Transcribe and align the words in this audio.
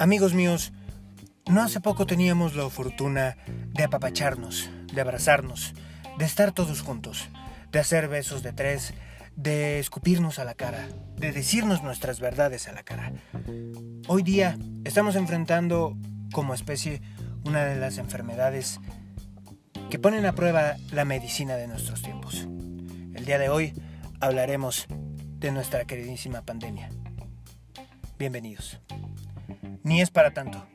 Amigos 0.00 0.32
míos, 0.32 0.72
no 1.46 1.60
hace 1.60 1.78
poco 1.78 2.06
teníamos 2.06 2.56
la 2.56 2.70
fortuna 2.70 3.36
de 3.74 3.84
apapacharnos, 3.84 4.70
de 4.94 4.98
abrazarnos, 4.98 5.74
de 6.16 6.24
estar 6.24 6.52
todos 6.52 6.80
juntos, 6.80 7.28
de 7.70 7.80
hacer 7.80 8.08
besos 8.08 8.42
de 8.42 8.54
tres, 8.54 8.94
de 9.36 9.78
escupirnos 9.78 10.38
a 10.38 10.46
la 10.46 10.54
cara, 10.54 10.88
de 11.16 11.32
decirnos 11.32 11.82
nuestras 11.82 12.18
verdades 12.18 12.66
a 12.66 12.72
la 12.72 12.82
cara. 12.82 13.12
Hoy 14.08 14.22
día 14.22 14.56
estamos 14.84 15.16
enfrentando 15.16 15.98
como 16.32 16.54
especie 16.54 17.02
una 17.44 17.66
de 17.66 17.78
las 17.78 17.98
enfermedades 17.98 18.80
que 19.90 19.98
ponen 19.98 20.24
a 20.24 20.34
prueba 20.34 20.76
la 20.92 21.04
medicina 21.04 21.56
de 21.56 21.68
nuestros 21.68 22.00
tiempos. 22.00 22.48
El 23.14 23.26
día 23.26 23.38
de 23.38 23.50
hoy 23.50 23.74
hablaremos 24.18 24.86
de 24.88 25.52
nuestra 25.52 25.84
queridísima 25.84 26.40
pandemia. 26.40 26.88
Bienvenidos 28.18 28.80
ni 29.82 30.00
es 30.00 30.10
para 30.10 30.32
tanto. 30.32 30.66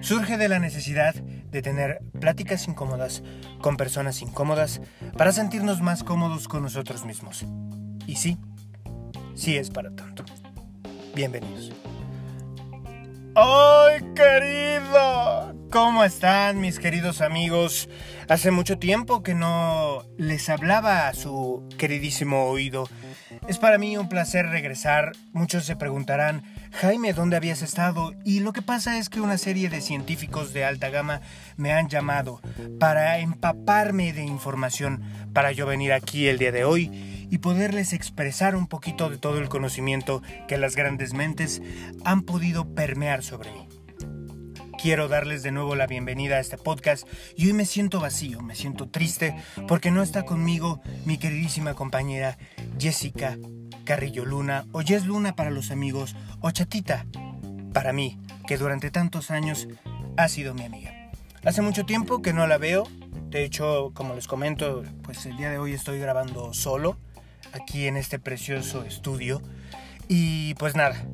Surge 0.00 0.36
de 0.36 0.48
la 0.48 0.58
necesidad 0.58 1.14
de 1.14 1.62
tener 1.62 2.00
pláticas 2.18 2.66
incómodas 2.66 3.22
con 3.60 3.76
personas 3.76 4.22
incómodas 4.22 4.80
para 5.16 5.32
sentirnos 5.32 5.80
más 5.80 6.02
cómodos 6.02 6.48
con 6.48 6.62
nosotros 6.62 7.04
mismos. 7.04 7.44
Y 8.06 8.16
sí, 8.16 8.38
sí 9.34 9.56
es 9.56 9.70
para 9.70 9.90
tanto. 9.94 10.24
Bienvenidos. 11.14 11.72
¡Ay, 13.34 14.00
querido! 14.14 15.54
¿Cómo 15.70 16.04
están 16.04 16.60
mis 16.60 16.78
queridos 16.78 17.22
amigos? 17.22 17.88
Hace 18.28 18.50
mucho 18.50 18.78
tiempo 18.78 19.22
que 19.22 19.34
no 19.34 20.04
les 20.18 20.50
hablaba 20.50 21.08
a 21.08 21.14
su 21.14 21.66
queridísimo 21.78 22.44
oído. 22.44 22.88
Es 23.48 23.58
para 23.58 23.78
mí 23.78 23.96
un 23.96 24.08
placer 24.08 24.46
regresar. 24.46 25.12
Muchos 25.32 25.64
se 25.64 25.76
preguntarán, 25.76 26.42
Jaime, 26.72 27.12
¿dónde 27.12 27.36
habías 27.36 27.62
estado? 27.62 28.12
Y 28.24 28.40
lo 28.40 28.52
que 28.52 28.62
pasa 28.62 28.98
es 28.98 29.08
que 29.08 29.20
una 29.20 29.38
serie 29.38 29.68
de 29.68 29.80
científicos 29.80 30.52
de 30.52 30.64
alta 30.64 30.88
gama 30.90 31.20
me 31.56 31.72
han 31.72 31.88
llamado 31.88 32.40
para 32.80 33.18
empaparme 33.18 34.12
de 34.12 34.24
información 34.24 35.02
para 35.32 35.52
yo 35.52 35.66
venir 35.66 35.92
aquí 35.92 36.26
el 36.26 36.38
día 36.38 36.50
de 36.50 36.64
hoy 36.64 37.28
y 37.30 37.38
poderles 37.38 37.92
expresar 37.92 38.56
un 38.56 38.66
poquito 38.66 39.10
de 39.10 39.18
todo 39.18 39.38
el 39.38 39.48
conocimiento 39.48 40.22
que 40.48 40.58
las 40.58 40.74
grandes 40.74 41.14
mentes 41.14 41.62
han 42.04 42.22
podido 42.22 42.74
permear 42.74 43.22
sobre 43.22 43.52
mí. 43.52 43.68
Quiero 44.82 45.06
darles 45.06 45.44
de 45.44 45.52
nuevo 45.52 45.76
la 45.76 45.86
bienvenida 45.86 46.38
a 46.38 46.40
este 46.40 46.58
podcast. 46.58 47.06
Y 47.36 47.46
hoy 47.46 47.52
me 47.52 47.66
siento 47.66 48.00
vacío, 48.00 48.40
me 48.40 48.56
siento 48.56 48.88
triste 48.88 49.36
porque 49.68 49.92
no 49.92 50.02
está 50.02 50.24
conmigo 50.24 50.82
mi 51.04 51.18
queridísima 51.18 51.74
compañera 51.74 52.36
Jessica 52.80 53.38
Carrillo 53.84 54.24
Luna 54.24 54.66
o 54.72 54.80
Jess 54.80 55.06
Luna 55.06 55.36
para 55.36 55.52
los 55.52 55.70
amigos 55.70 56.16
o 56.40 56.50
Chatita 56.50 57.06
para 57.72 57.92
mí, 57.92 58.18
que 58.48 58.58
durante 58.58 58.90
tantos 58.90 59.30
años 59.30 59.68
ha 60.16 60.26
sido 60.26 60.52
mi 60.52 60.64
amiga. 60.64 61.12
Hace 61.44 61.62
mucho 61.62 61.86
tiempo 61.86 62.20
que 62.20 62.32
no 62.32 62.48
la 62.48 62.58
veo, 62.58 62.88
de 63.30 63.44
hecho, 63.44 63.92
como 63.94 64.14
les 64.16 64.26
comento, 64.26 64.82
pues 65.04 65.24
el 65.26 65.36
día 65.36 65.50
de 65.50 65.58
hoy 65.58 65.74
estoy 65.74 66.00
grabando 66.00 66.52
solo 66.54 66.98
aquí 67.52 67.86
en 67.86 67.96
este 67.96 68.18
precioso 68.18 68.82
estudio 68.82 69.42
y 70.14 70.52
pues 70.56 70.76
nada, 70.76 71.06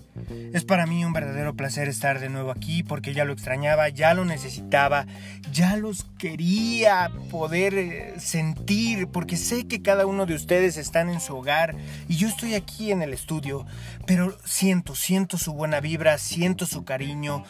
es 0.52 0.64
para 0.64 0.84
mí 0.84 1.04
un 1.04 1.12
verdadero 1.12 1.54
placer 1.54 1.86
estar 1.86 2.18
de 2.18 2.28
nuevo 2.28 2.50
aquí 2.50 2.82
porque 2.82 3.14
ya 3.14 3.24
lo 3.24 3.32
extrañaba, 3.32 3.88
ya 3.90 4.12
lo 4.12 4.24
necesitaba, 4.24 5.06
ya 5.52 5.76
los 5.76 6.04
quería 6.18 7.08
poder 7.30 7.74
eh, 7.74 8.14
sentir 8.18 9.06
porque 9.06 9.36
sé 9.36 9.68
que 9.68 9.82
cada 9.82 10.04
uno 10.04 10.26
de 10.26 10.34
ustedes 10.34 10.76
están 10.76 11.10
en 11.10 11.20
su 11.20 11.36
hogar 11.36 11.76
y 12.08 12.16
yo 12.16 12.26
estoy 12.26 12.56
aquí 12.56 12.90
en 12.90 13.02
el 13.02 13.12
estudio, 13.12 13.66
pero 14.04 14.36
siento, 14.44 14.96
siento 14.96 15.38
su 15.38 15.52
buena 15.52 15.78
vibra, 15.78 16.18
siento 16.18 16.66
su 16.66 16.84
cariño, 16.84 17.44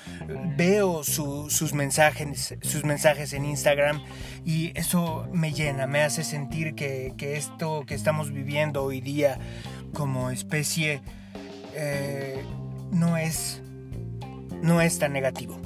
veo 0.54 1.02
sus 1.02 1.72
mensajes, 1.72 2.56
sus 2.60 2.84
mensajes 2.84 3.32
en 3.32 3.46
Instagram 3.46 4.04
y 4.44 4.78
eso 4.78 5.26
me 5.32 5.54
llena, 5.54 5.86
me 5.86 6.02
hace 6.02 6.24
sentir 6.24 6.74
que, 6.74 7.14
que 7.16 7.38
esto 7.38 7.84
que 7.86 7.94
estamos 7.94 8.32
viviendo 8.32 8.84
hoy 8.84 9.00
día 9.00 9.38
como 9.94 10.28
especie 10.28 11.00
eh, 11.80 12.44
no 12.90 13.16
es 13.16 13.62
no 14.62 14.80
es 14.80 14.98
tan 14.98 15.12
negativo. 15.12 15.58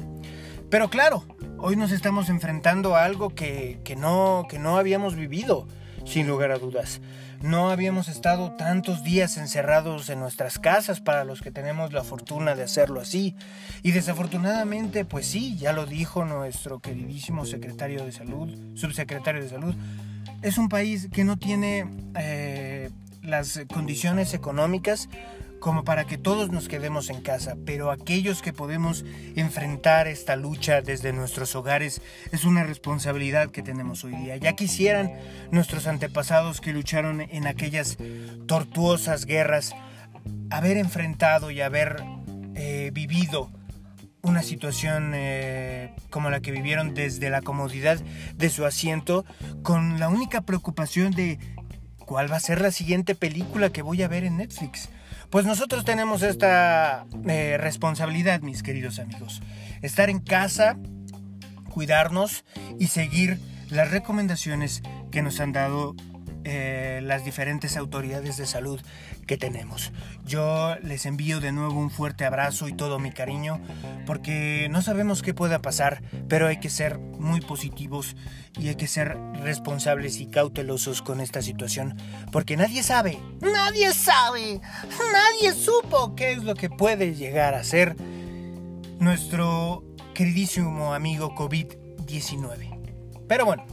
Pero 0.68 0.90
claro, 0.90 1.24
hoy 1.58 1.76
nos 1.76 1.92
estamos 1.92 2.28
enfrentando 2.28 2.94
a 2.94 3.04
algo 3.04 3.34
que, 3.34 3.80
que, 3.84 3.96
no, 3.96 4.46
que 4.48 4.58
no 4.58 4.76
habíamos 4.76 5.16
vivido, 5.16 5.66
sin 6.04 6.26
lugar 6.26 6.50
a 6.50 6.58
dudas. 6.58 7.00
No 7.40 7.70
habíamos 7.70 8.08
estado 8.08 8.52
tantos 8.52 9.02
días 9.02 9.36
encerrados 9.36 10.08
en 10.10 10.20
nuestras 10.20 10.58
casas 10.58 11.00
para 11.00 11.24
los 11.24 11.40
que 11.40 11.50
tenemos 11.50 11.92
la 11.92 12.04
fortuna 12.04 12.54
de 12.54 12.62
hacerlo 12.62 13.00
así. 13.00 13.34
Y 13.82 13.90
desafortunadamente, 13.90 15.04
pues 15.04 15.26
sí, 15.26 15.56
ya 15.56 15.72
lo 15.72 15.86
dijo 15.86 16.24
nuestro 16.24 16.78
queridísimo 16.80 17.44
secretario 17.44 18.04
de 18.04 18.12
salud, 18.12 18.56
subsecretario 18.74 19.42
de 19.42 19.48
salud, 19.48 19.74
es 20.42 20.58
un 20.58 20.68
país 20.68 21.08
que 21.12 21.24
no 21.24 21.36
tiene 21.36 21.86
eh, 22.16 22.90
las 23.22 23.60
condiciones 23.72 24.34
económicas 24.34 25.08
como 25.62 25.84
para 25.84 26.04
que 26.04 26.18
todos 26.18 26.50
nos 26.50 26.68
quedemos 26.68 27.08
en 27.08 27.22
casa, 27.22 27.56
pero 27.64 27.92
aquellos 27.92 28.42
que 28.42 28.52
podemos 28.52 29.04
enfrentar 29.36 30.08
esta 30.08 30.34
lucha 30.34 30.82
desde 30.82 31.12
nuestros 31.12 31.54
hogares 31.54 32.02
es 32.32 32.44
una 32.44 32.64
responsabilidad 32.64 33.50
que 33.50 33.62
tenemos 33.62 34.02
hoy 34.02 34.16
día. 34.16 34.36
Ya 34.36 34.54
quisieran 34.54 35.12
nuestros 35.52 35.86
antepasados 35.86 36.60
que 36.60 36.72
lucharon 36.72 37.20
en 37.20 37.46
aquellas 37.46 37.96
tortuosas 38.48 39.24
guerras 39.24 39.72
haber 40.50 40.78
enfrentado 40.78 41.52
y 41.52 41.60
haber 41.60 42.02
eh, 42.56 42.90
vivido 42.92 43.48
una 44.22 44.42
situación 44.42 45.12
eh, 45.14 45.94
como 46.10 46.28
la 46.28 46.40
que 46.40 46.50
vivieron 46.50 46.92
desde 46.92 47.30
la 47.30 47.40
comodidad 47.40 48.00
de 48.34 48.50
su 48.50 48.66
asiento, 48.66 49.24
con 49.62 50.00
la 50.00 50.08
única 50.08 50.40
preocupación 50.40 51.12
de 51.12 51.38
cuál 52.04 52.30
va 52.30 52.36
a 52.36 52.40
ser 52.40 52.60
la 52.60 52.72
siguiente 52.72 53.14
película 53.14 53.70
que 53.70 53.82
voy 53.82 54.02
a 54.02 54.08
ver 54.08 54.24
en 54.24 54.38
Netflix. 54.38 54.88
Pues 55.32 55.47
nosotros 55.47 55.87
tenemos 55.87 56.22
esta 56.22 57.06
eh, 57.26 57.56
responsabilidad, 57.59 58.43
mis 58.43 58.62
queridos 58.62 58.98
amigos. 58.98 59.41
Estar 59.81 60.10
en 60.10 60.20
casa, 60.20 60.76
cuidarnos 61.70 62.44
y 62.78 62.88
seguir 62.88 63.41
las 63.71 63.91
recomendaciones 63.91 64.82
que 65.10 65.22
nos 65.22 65.41
han 65.41 65.53
dado 65.53 65.97
eh, 66.44 67.00
las 67.04 67.25
diferentes 67.25 67.76
autoridades 67.76 68.36
de 68.36 68.47
salud 68.47 68.80
que 69.26 69.36
tenemos. 69.36 69.92
Yo 70.25 70.76
les 70.82 71.06
envío 71.06 71.41
de 71.41 71.53
nuevo 71.53 71.78
un 71.78 71.91
fuerte 71.91 72.25
abrazo 72.25 72.69
y 72.69 72.72
todo 72.72 72.98
mi 72.98 73.12
cariño 73.12 73.60
porque 74.06 74.69
no 74.70 74.82
sabemos 74.82 75.22
qué 75.22 75.34
pueda 75.34 75.62
pasar, 75.62 76.03
pero 76.28 76.48
hay 76.48 76.58
que 76.58 76.70
ser 76.70 76.98
muy 76.98 77.41
positivos 77.41 78.16
y 78.58 78.69
hay 78.69 78.75
que 78.75 78.88
ser 78.88 79.16
responsables 79.42 80.19
y 80.19 80.26
cautelosos 80.26 81.00
con 81.00 81.20
esta 81.20 81.42
situación 81.42 81.97
porque 82.32 82.56
nadie 82.56 82.82
sabe, 82.82 83.19
nadie 83.41 83.92
sabe, 83.94 84.60
nadie 85.12 85.54
supo 85.54 86.14
qué 86.16 86.32
es 86.32 86.42
lo 86.42 86.54
que 86.54 86.69
puede 86.70 87.14
llegar 87.14 87.54
a 87.54 87.62
ser 87.62 87.97
nuestro 88.98 89.84
queridísimo 90.14 90.94
amigo 90.94 91.34
COVID-19. 91.34 93.26
Pero 93.28 93.44
bueno, 93.44 93.64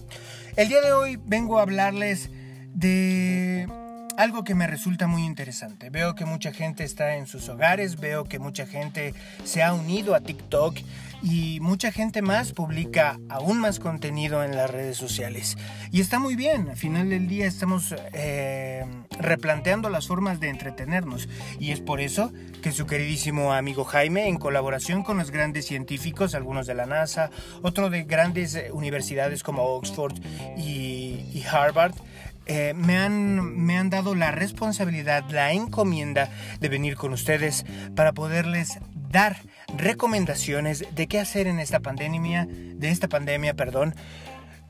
el 0.56 0.70
día 0.70 0.82
de 0.82 0.92
hoy 0.92 1.20
vengo 1.26 1.60
a 1.60 1.64
hablarles 1.64 2.30
de 2.74 3.68
algo 4.20 4.44
que 4.44 4.54
me 4.54 4.68
resulta 4.68 5.08
muy 5.08 5.24
interesante. 5.24 5.90
Veo 5.90 6.14
que 6.14 6.26
mucha 6.26 6.52
gente 6.52 6.84
está 6.84 7.16
en 7.16 7.26
sus 7.26 7.48
hogares, 7.48 7.98
veo 8.02 8.26
que 8.26 8.38
mucha 8.38 8.66
gente 8.66 9.14
se 9.46 9.64
ha 9.64 9.74
unido 9.74 10.14
a 10.14 10.20
TikTok 10.20 10.78
y 11.22 11.60
mucha 11.62 11.94
gente 11.94 12.22
más 12.22 12.52
publica 12.52 13.18
aún 13.30 13.60
más 13.60 13.80
contenido 13.80 14.44
en 14.44 14.58
las 14.58 14.70
redes 14.70 14.98
sociales. 14.98 15.58
Y 15.94 16.02
está 16.02 16.20
muy 16.20 16.36
bien, 16.36 16.68
al 16.68 16.76
final 16.76 17.10
del 17.10 17.30
día 17.30 17.48
estamos 17.48 17.96
eh, 18.12 18.86
replanteando 19.20 19.90
las 19.90 20.08
formas 20.08 20.42
de 20.42 20.50
entretenernos. 20.50 21.30
Y 21.58 21.72
es 21.72 21.80
por 21.80 22.02
eso 22.02 22.34
que 22.62 22.74
su 22.74 22.88
queridísimo 22.88 23.54
amigo 23.54 23.86
Jaime, 23.86 24.28
en 24.28 24.38
colaboración 24.38 25.04
con 25.04 25.18
los 25.18 25.32
grandes 25.32 25.66
científicos, 25.66 26.36
algunos 26.36 26.68
de 26.68 26.76
la 26.76 26.86
NASA, 26.86 27.32
otro 27.62 27.90
de 27.90 28.04
grandes 28.04 28.54
eh, 28.56 28.70
universidades 28.74 29.44
como 29.44 29.64
Oxford 29.64 30.20
y 30.58 31.42
Harvard, 31.50 31.94
eh, 32.52 32.74
me, 32.76 32.98
han, 32.98 33.64
me 33.64 33.78
han 33.78 33.92
dado 33.92 34.16
la 34.16 34.32
responsabilidad, 34.32 35.24
la 35.30 35.54
encomienda 35.54 36.32
de 36.60 36.68
venir 36.68 36.96
con 36.96 37.14
ustedes 37.14 37.64
para 37.96 38.12
poderles 38.12 38.80
dar 39.12 39.38
recomendaciones 39.78 40.84
de 40.96 41.08
qué 41.08 41.20
hacer 41.20 41.46
en 41.46 41.60
esta 41.60 41.80
pandemia, 41.80 42.48
de 42.50 42.90
esta 42.90 43.08
pandemia, 43.08 43.54
perdón, 43.54 43.94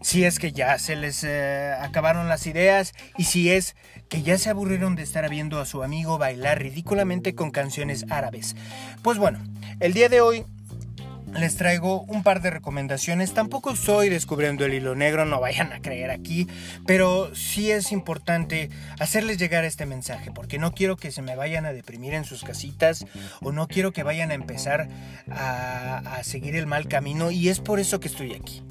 si 0.02 0.26
es 0.26 0.40
que 0.40 0.52
ya 0.52 0.78
se 0.78 0.98
les 0.98 1.24
eh, 1.24 1.74
acabaron 1.80 2.28
las 2.28 2.48
ideas 2.48 2.94
y 3.18 3.24
si 3.24 3.50
es 3.50 3.78
que 4.10 4.24
ya 4.24 4.38
se 4.38 4.50
aburrieron 4.50 4.98
de 4.98 5.04
estar 5.04 5.30
viendo 5.30 5.62
a 5.62 5.66
su 5.66 5.82
amigo 5.82 6.18
bailar 6.18 6.60
ridículamente 6.60 7.34
con 7.34 7.50
canciones 7.50 8.06
árabes. 8.10 8.58
Pues 9.04 9.18
bueno, 9.18 9.40
el 9.80 9.94
día 9.94 10.10
de 10.10 10.20
hoy 10.20 10.44
les 11.38 11.56
traigo 11.56 12.02
un 12.04 12.24
par 12.24 12.42
de 12.42 12.50
recomendaciones. 12.50 13.34
Tampoco 13.34 13.72
estoy 13.72 14.10
descubriendo 14.10 14.66
el 14.66 14.74
hilo 14.74 14.96
negro, 14.96 15.26
no 15.26 15.40
vayan 15.40 15.74
a 15.74 15.82
creer 15.82 16.12
aquí, 16.12 16.48
pero 16.86 17.34
sí 17.36 17.72
es 17.72 17.92
importante 17.92 18.70
hacerles 19.00 19.38
llegar 19.38 19.66
este 19.66 19.86
mensaje, 19.86 20.32
porque 20.32 20.58
no 20.58 20.74
quiero 20.74 20.98
que 20.98 21.12
se 21.12 21.22
me 21.22 21.36
vayan 21.36 21.66
a 21.66 21.74
deprimir 21.74 22.14
en 22.14 22.26
sus 22.26 22.44
casitas 22.44 23.06
o 23.42 23.52
no 23.52 23.68
quiero 23.68 23.94
que 23.94 24.04
vayan 24.04 24.32
a 24.32 24.36
empezar 24.36 24.88
a, 25.30 25.98
a 25.98 26.24
seguir 26.24 26.56
el 26.56 26.68
mal 26.68 26.88
camino 26.88 27.32
y 27.32 27.50
es 27.50 27.60
por 27.60 27.80
eso 27.80 28.00
que 28.00 28.08
estoy 28.08 28.34
aquí. 28.34 28.64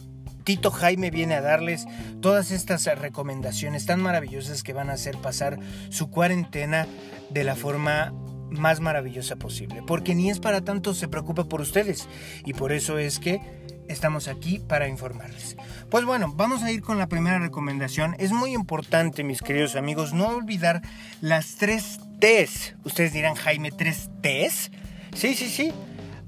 Tito 0.45 0.71
Jaime 0.71 1.11
viene 1.11 1.35
a 1.35 1.43
darles 1.43 1.85
todas 2.23 2.53
estas 2.53 2.87
recomendaciones 2.87 3.85
tan 3.85 4.01
maravillosas 4.01 4.63
que 4.63 4.73
van 4.73 4.89
a 4.89 4.95
hacer 4.95 5.19
pasar 5.19 5.59
su 5.91 6.09
cuarentena 6.09 6.87
de 7.29 7.45
la 7.45 7.55
forma 7.55 8.15
más 8.51 8.81
maravillosa 8.81 9.37
posible, 9.37 9.83
porque 9.87 10.15
ni 10.15 10.31
es 10.31 10.41
para 10.41 10.63
tanto 10.63 10.95
se 10.95 11.09
preocupa 11.09 11.45
por 11.45 11.61
ustedes 11.61 12.09
y 12.45 12.55
por 12.55 12.73
eso 12.73 12.99
es 12.99 13.19
que 13.19 13.41
estamos 13.89 14.29
aquí 14.29 14.59
para 14.59 14.89
informarles. 14.89 15.57
Pues 15.91 16.05
bueno, 16.05 16.33
vamos 16.37 16.63
a 16.63 16.71
ir 16.71 16.83
con 16.83 16.99
la 16.99 17.09
primera 17.09 17.39
recomendación. 17.39 18.15
Es 18.19 18.33
muy 18.33 18.53
importante, 18.53 19.25
mis 19.25 19.43
queridos 19.43 19.77
amigos, 19.77 20.13
no 20.13 20.29
olvidar 20.29 20.83
las 21.21 21.57
tres 21.57 22.01
T's. 22.21 22.77
Ustedes 22.85 23.13
dirán, 23.13 23.35
Jaime, 23.35 23.71
¿tres 23.71 24.11
T's? 24.21 24.71
Sí, 25.15 25.35
sí, 25.35 25.49
sí. 25.49 25.73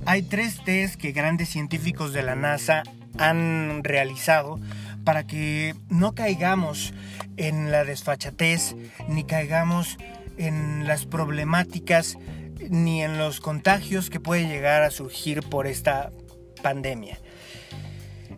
Hay 0.07 0.23
tres 0.23 0.63
T's 0.65 0.97
que 0.97 1.13
grandes 1.13 1.51
científicos 1.51 2.13
de 2.13 2.23
la 2.23 2.35
NASA 2.35 2.83
han 3.19 3.85
realizado 3.85 4.59
para 5.05 5.27
que 5.27 5.75
no 5.89 6.15
caigamos 6.15 6.95
en 7.37 7.71
la 7.71 7.85
desfachatez 7.85 8.75
ni 9.09 9.25
caigamos 9.25 9.99
en 10.41 10.87
las 10.87 11.05
problemáticas 11.05 12.17
ni 12.69 13.03
en 13.03 13.19
los 13.19 13.41
contagios 13.41 14.11
que 14.11 14.21
puede 14.21 14.49
llegar 14.49 14.83
a 14.83 14.91
surgir 14.91 15.43
por 15.43 15.67
esta 15.67 16.11
pandemia. 16.63 17.19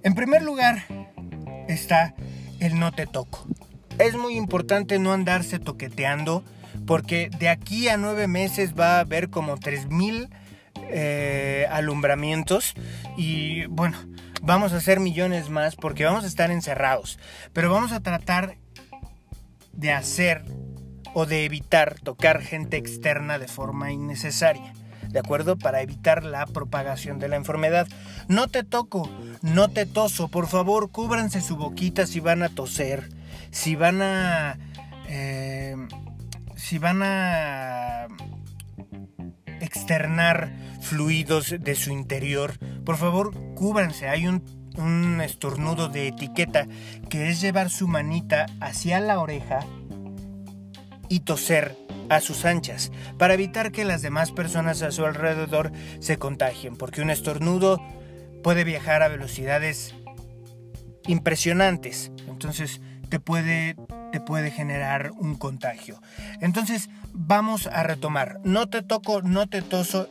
En 0.03 0.15
primer 0.15 0.43
lugar 0.43 0.85
está 1.69 2.15
el 2.59 2.79
no 2.79 2.93
te 2.93 3.07
toco. 3.07 3.47
Es 3.99 4.17
muy 4.17 4.37
importante 4.37 4.99
no 4.99 5.13
andarse 5.13 5.59
toqueteando 5.59 6.45
porque 6.87 7.31
de 7.39 7.49
aquí 7.49 7.89
a 7.89 7.97
nueve 7.97 8.27
meses 8.27 8.75
va 8.79 8.97
a 8.97 9.01
haber 9.01 9.31
como 9.31 9.57
3.000 9.57 10.29
eh, 10.89 11.67
alumbramientos 11.71 12.75
y 13.17 13.67
bueno, 13.67 13.97
vamos 14.43 14.73
a 14.73 14.79
hacer 14.79 14.99
millones 14.99 15.51
más 15.51 15.77
porque 15.77 16.05
vamos 16.05 16.25
a 16.25 16.27
estar 16.27 16.51
encerrados. 16.51 17.21
Pero 17.53 17.71
vamos 17.71 17.93
a 17.93 18.01
tratar 18.01 18.57
de 19.73 19.93
hacer 19.93 20.45
o 21.15 21.27
de 21.27 21.45
evitar 21.45 21.99
tocar 22.01 22.41
gente 22.43 22.77
externa 22.77 23.39
de 23.39 23.49
forma 23.49 23.93
innecesaria. 23.93 24.73
¿De 25.09 25.19
acuerdo? 25.19 25.59
Para 25.59 25.83
evitar 25.83 26.25
la 26.25 26.47
propagación 26.47 27.19
de 27.19 27.29
la 27.29 27.37
enfermedad. 27.37 27.87
No 28.29 28.49
te 28.49 28.65
toco, 28.65 29.11
no 29.43 29.69
te 29.69 29.85
toso. 29.85 30.29
Por 30.29 30.47
favor, 30.47 30.91
cúbranse 30.91 31.43
su 31.43 31.57
boquita 31.57 32.07
si 32.07 32.21
van 32.21 32.43
a 32.43 32.49
toser. 32.49 33.09
Si 33.51 33.77
van 33.77 34.01
a... 34.01 34.59
Eh, 35.09 35.77
si 36.57 36.79
van 36.79 37.03
a 37.03 38.07
externar 39.61 40.53
fluidos 40.81 41.55
de 41.59 41.75
su 41.75 41.91
interior, 41.91 42.59
por 42.85 42.97
favor 42.97 43.35
cúbranse. 43.55 44.09
Hay 44.09 44.27
un, 44.27 44.43
un, 44.77 45.21
estornudo 45.21 45.89
de 45.89 46.09
etiqueta 46.09 46.67
que 47.11 47.29
es 47.29 47.41
llevar 47.41 47.69
su 47.69 47.89
manita 47.89 48.47
hacia 48.61 49.01
la 49.01 49.21
oreja 49.21 49.67
y 51.13 51.21
toser 51.21 51.77
a 52.09 52.23
sus 52.23 52.47
anchas 52.47 52.91
para 53.19 53.35
evitar 53.35 53.71
que 53.71 53.85
las 53.85 54.01
demás 54.01 54.33
personas 54.33 54.81
a 54.81 54.91
su 54.91 55.05
alrededor 55.05 55.71
se 56.01 56.17
contagien, 56.17 56.75
porque 56.75 57.03
un 57.03 57.11
estornudo 57.11 57.83
puede 58.43 58.65
viajar 58.65 59.03
a 59.03 59.09
velocidades 59.09 59.95
impresionantes, 61.07 62.13
entonces 62.29 62.81
te 63.11 63.21
puede, 63.21 63.77
te 64.11 64.21
puede 64.21 64.51
generar 64.51 65.11
un 65.11 65.35
contagio. 65.35 66.01
Entonces 66.41 66.89
vamos 67.13 67.67
a 67.67 67.83
retomar, 67.83 68.41
no 68.43 68.71
te 68.71 68.81
toco, 68.81 69.21
no 69.21 69.47
te 69.49 69.61
toso 69.61 70.09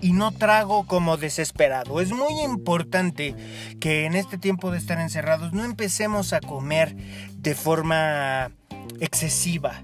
y 0.00 0.14
no 0.14 0.32
trago 0.32 0.84
como 0.84 1.16
desesperado. 1.16 2.00
Es 2.00 2.10
muy 2.10 2.40
importante 2.40 3.36
que 3.78 4.04
en 4.04 4.16
este 4.16 4.36
tiempo 4.36 4.72
de 4.72 4.78
estar 4.78 4.98
encerrados 4.98 5.52
no 5.52 5.62
empecemos 5.62 6.32
a 6.32 6.40
comer 6.40 6.96
de 7.36 7.54
forma 7.54 8.50
excesiva 8.98 9.80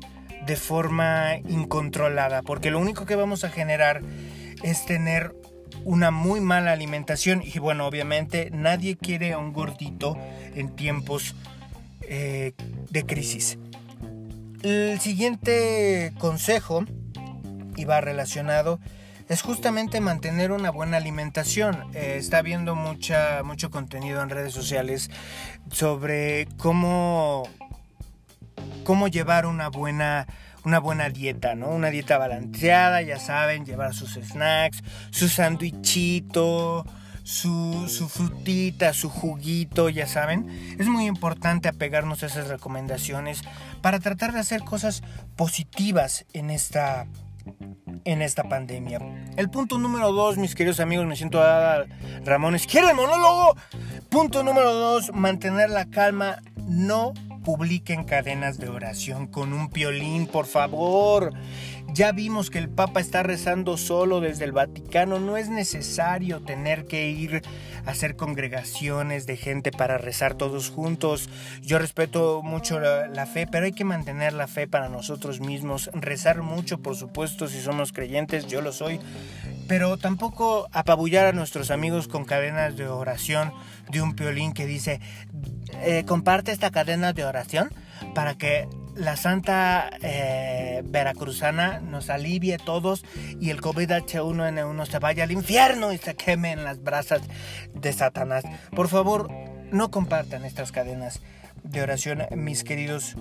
de 0.47 0.57
forma 0.57 1.37
incontrolada, 1.49 2.43
porque 2.43 2.71
lo 2.71 2.79
único 2.79 3.05
que 3.05 3.17
vamos 3.17 3.45
a 3.45 3.51
generar 3.51 4.03
es 4.63 4.87
tener 4.87 5.35
una 5.85 6.11
muy 6.11 6.41
mala 6.41 6.73
alimentación 6.73 7.43
y 7.45 7.59
bueno, 7.59 7.87
obviamente 7.87 8.51
nadie 8.53 8.97
quiere 8.97 9.33
a 9.33 9.39
un 9.39 9.53
gordito 9.53 10.17
en 10.55 10.75
tiempos 10.75 11.35
eh, 12.03 12.53
de 12.91 13.07
crisis. 13.07 13.59
El 14.63 14.99
siguiente 15.01 16.13
consejo, 16.19 16.85
y 17.77 17.85
va 17.85 18.01
relacionado, 18.01 18.81
es 19.29 19.43
justamente 19.43 20.01
mantener 20.01 20.53
una 20.53 20.71
buena 20.71 20.97
alimentación. 20.97 21.85
Eh, 21.95 22.17
está 22.19 22.43
viendo 22.43 22.75
mucha, 22.75 23.43
mucho 23.45 23.71
contenido 23.71 24.23
en 24.23 24.31
redes 24.31 24.53
sociales 24.53 25.11
sobre 25.71 26.47
cómo 26.57 27.49
cómo 28.87 29.09
llevar 29.09 29.47
una 29.47 29.69
buena 29.69 30.29
una 30.65 30.79
buena 30.81 31.11
dieta, 31.11 31.55
¿no? 31.55 31.69
Una 31.69 31.91
dieta 31.91 32.19
balanceada, 32.19 33.03
ya 33.03 33.21
saben, 33.21 33.65
llevar 33.65 33.95
sus 33.95 34.15
snacks, 34.15 34.83
su 35.11 35.29
sandwichito, 35.29 36.85
su, 37.23 38.09
frutita, 38.09 38.93
su 38.93 39.09
juguito, 39.09 39.89
ya 39.89 40.09
saben. 40.09 40.77
Es 40.79 40.89
muy 40.89 41.07
importante 41.07 41.69
apegarnos 41.69 42.23
a 42.23 42.27
esas 42.27 42.49
recomendaciones 42.49 43.43
para 43.81 44.01
tratar 44.01 44.33
de 44.33 44.41
hacer 44.41 44.63
cosas 44.63 45.05
positivas 45.37 46.27
en 46.33 46.51
esta, 46.51 47.07
en 48.05 48.23
esta 48.23 48.45
pandemia. 48.45 48.99
El 49.37 49.51
punto 49.51 49.79
número 49.79 50.11
dos, 50.11 50.37
mis 50.37 50.57
queridos 50.57 50.81
amigos, 50.81 51.07
me 51.07 51.15
siento 51.15 51.43
a 51.43 51.85
Ramones. 52.25 52.67
¿Quiere 52.67 52.91
el 52.91 52.97
monólogo? 52.97 53.57
Punto 54.09 54.43
número 54.43 54.73
dos, 54.73 55.13
mantener 55.13 55.71
la 55.71 55.87
calma. 55.87 56.39
No 56.57 57.13
publiquen 57.47 58.03
cadenas 58.03 58.59
de 58.59 58.69
oración 58.69 59.29
con 59.29 59.53
un 59.53 59.71
piolín, 59.71 60.27
por 60.27 60.47
favor. 60.47 61.33
Ya 61.93 62.11
vimos 62.11 62.51
que 62.51 62.59
el 62.59 62.69
Papa 62.69 62.99
está 62.99 63.23
rezando 63.23 63.77
solo 63.77 64.21
desde 64.21 64.45
el 64.45 64.51
Vaticano. 64.51 65.21
No 65.21 65.37
es 65.37 65.49
necesario 65.49 66.43
tener 66.43 66.87
que 66.87 67.09
ir 67.09 67.43
a 67.87 67.91
hacer 67.93 68.17
congregaciones 68.17 69.27
de 69.27 69.37
gente 69.37 69.71
para 69.71 69.97
rezar 69.97 70.35
todos 70.35 70.71
juntos. 70.71 71.31
Yo 71.63 71.79
respeto 71.79 72.43
mucho 72.43 72.81
la, 72.81 73.27
fe, 73.27 73.47
pero 73.47 73.67
hay 73.67 73.73
que 73.73 73.85
mantener 73.85 74.33
la 74.33 74.49
fe 74.49 74.67
para 74.67 74.89
nosotros 74.89 75.39
mismos. 75.39 75.89
Rezar 75.95 76.43
mucho, 76.43 76.83
por 76.83 76.97
supuesto, 76.97 77.47
si 77.47 77.61
somos 77.61 77.93
creyentes, 77.93 78.49
yo 78.49 78.61
lo 78.61 78.73
soy. 78.73 78.99
Pero 79.69 79.99
tampoco 79.99 80.67
apabullar 80.73 81.27
a 81.27 81.33
nuestros 81.33 81.71
amigos 81.71 82.09
con 82.09 82.25
cadenas 82.25 82.77
de 82.77 82.89
oración 82.89 83.53
de 83.89 84.03
un 84.03 84.17
piolín 84.17 84.53
que 84.53 84.67
dice, 84.67 85.01
eh, 85.83 86.05
comparte 86.07 86.53
esta 86.53 86.71
cadena 86.71 87.13
de 87.13 87.25
oración 87.25 87.71
para 88.15 88.35
que 88.35 88.69
la 88.95 89.17
Santa 89.17 89.91
eh, 90.01 90.83
Veracruzana 90.87 91.81
nos 91.81 92.09
alivie 92.09 92.59
todos 92.59 93.05
y 93.41 93.51
el 93.51 93.61
COVID-H1N1 93.61 94.87
se 94.87 94.99
vaya 94.99 95.25
al 95.25 95.33
infierno 95.33 95.93
y 95.93 95.99
se 95.99 96.15
queme 96.15 96.53
en 96.53 96.65
las 96.65 96.83
brasas 96.83 97.21
de 97.75 97.93
Satanás. 97.93 98.45
Por 98.75 98.89
favor, 98.89 99.29
no 99.71 99.91
compartan 99.91 100.45
estas 100.45 100.73
cadenas 100.73 101.21
de 101.63 101.83
oración, 101.83 102.23
mis 102.35 102.65
queridos 102.65 103.17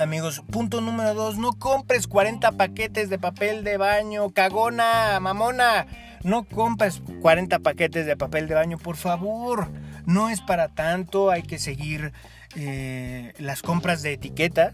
amigos. 0.00 0.42
Punto 0.50 0.80
número 0.80 1.14
dos, 1.14 1.36
no 1.36 1.52
compres 1.52 2.06
40 2.06 2.52
paquetes 2.52 3.10
de 3.10 3.18
papel 3.18 3.64
de 3.64 3.76
baño, 3.76 4.30
cagona, 4.30 5.18
mamona. 5.20 5.86
No 6.24 6.44
compres 6.44 7.02
40 7.20 7.60
paquetes 7.60 8.06
de 8.06 8.16
papel 8.16 8.48
de 8.48 8.54
baño, 8.54 8.78
por 8.78 8.96
favor. 8.96 9.68
No 10.08 10.30
es 10.30 10.40
para 10.40 10.68
tanto, 10.68 11.30
hay 11.30 11.42
que 11.42 11.58
seguir 11.58 12.14
eh, 12.56 13.34
las 13.36 13.60
compras 13.60 14.00
de 14.00 14.14
etiqueta, 14.14 14.72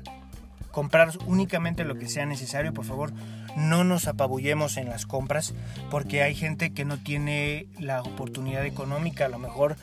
comprar 0.70 1.10
únicamente 1.26 1.82
lo 1.82 1.96
que 1.96 2.08
sea 2.08 2.24
necesario, 2.24 2.72
por 2.72 2.84
favor, 2.84 3.12
no 3.56 3.82
nos 3.82 4.06
apabullemos 4.06 4.76
en 4.76 4.88
las 4.88 5.06
compras, 5.06 5.52
porque 5.90 6.22
hay 6.22 6.36
gente 6.36 6.72
que 6.72 6.84
no 6.84 6.98
tiene 6.98 7.66
la 7.80 8.02
oportunidad 8.02 8.64
económica 8.64 9.26
a 9.26 9.28
lo 9.28 9.40
mejor 9.40 9.74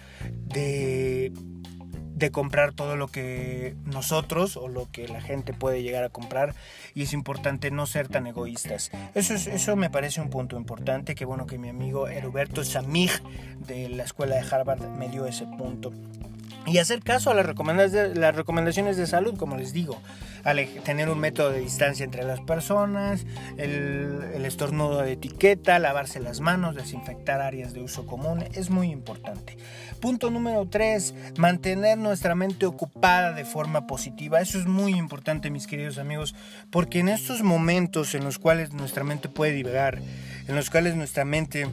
de 0.45 1.33
de 2.21 2.31
comprar 2.31 2.71
todo 2.71 2.95
lo 2.95 3.07
que 3.07 3.75
nosotros 3.83 4.55
o 4.55 4.67
lo 4.67 4.87
que 4.91 5.07
la 5.07 5.21
gente 5.21 5.53
puede 5.53 5.81
llegar 5.81 6.03
a 6.03 6.09
comprar 6.09 6.53
y 6.93 7.01
es 7.01 7.13
importante 7.13 7.71
no 7.71 7.87
ser 7.87 8.07
tan 8.07 8.27
egoístas. 8.27 8.91
Eso, 9.15 9.33
es, 9.33 9.47
eso 9.47 9.75
me 9.75 9.89
parece 9.89 10.21
un 10.21 10.29
punto 10.29 10.55
importante, 10.55 11.15
que 11.15 11.25
bueno 11.25 11.47
que 11.47 11.57
mi 11.57 11.69
amigo 11.69 12.07
Heroberto 12.07 12.63
Samig 12.63 13.11
de 13.57 13.89
la 13.89 14.03
escuela 14.03 14.35
de 14.35 14.47
Harvard 14.49 14.87
me 14.97 15.09
dio 15.09 15.25
ese 15.25 15.45
punto. 15.45 15.91
y 16.67 16.77
hacer 16.77 17.01
caso 17.01 17.31
a 17.31 17.33
las 17.33 17.45
recomendaciones 18.35 18.97
de 18.97 19.07
salud, 19.07 19.35
como 19.35 19.57
les 19.57 19.73
digo, 19.73 19.99
tener 20.83 21.09
un 21.09 21.19
método 21.19 21.51
de 21.51 21.59
distancia 21.59 22.03
entre 22.03 22.23
las 22.23 22.41
personas, 22.41 23.25
el, 23.57 24.19
el, 24.33 24.45
estornudo 24.45 25.01
de 25.01 25.13
etiqueta, 25.13 25.79
lavarse 25.79 26.19
las 26.19 26.39
manos, 26.39 26.75
desinfectar 26.75 27.41
áreas 27.41 27.73
de 27.73 27.81
uso 27.81 28.05
común, 28.05 28.43
es 28.53 28.69
muy 28.69 28.91
importante. 28.91 29.57
Punto 29.99 30.31
número 30.31 30.67
3, 30.67 31.37
mantener 31.37 31.97
nuestra 31.97 32.33
mente 32.33 32.65
ocupada 32.65 33.33
de 33.33 33.45
forma 33.45 33.85
positiva. 33.85 34.41
Eso 34.41 34.57
es 34.57 34.65
muy 34.65 34.95
importante, 34.95 35.51
mis 35.51 35.67
queridos 35.67 35.97
amigos, 35.99 36.35
porque 36.71 36.99
en 36.99 37.09
estos 37.09 37.43
momentos 37.43 38.15
en 38.15 38.23
los 38.23 38.39
cuales 38.39 38.73
nuestra 38.73 39.03
mente 39.03 39.29
puede 39.29 39.53
divagar, 39.53 39.99
en 40.47 40.55
los 40.55 40.69
cuales 40.69 40.95
nuestra 40.95 41.23
mente 41.23 41.67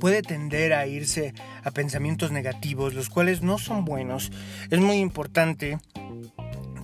puede 0.00 0.22
tender 0.22 0.72
a 0.72 0.86
irse 0.86 1.34
a 1.62 1.70
pensamientos 1.70 2.30
negativos, 2.32 2.94
los 2.94 3.08
cuales 3.08 3.42
no 3.42 3.58
son 3.58 3.84
buenos, 3.84 4.30
es 4.70 4.80
muy 4.80 4.98
importante 4.98 5.78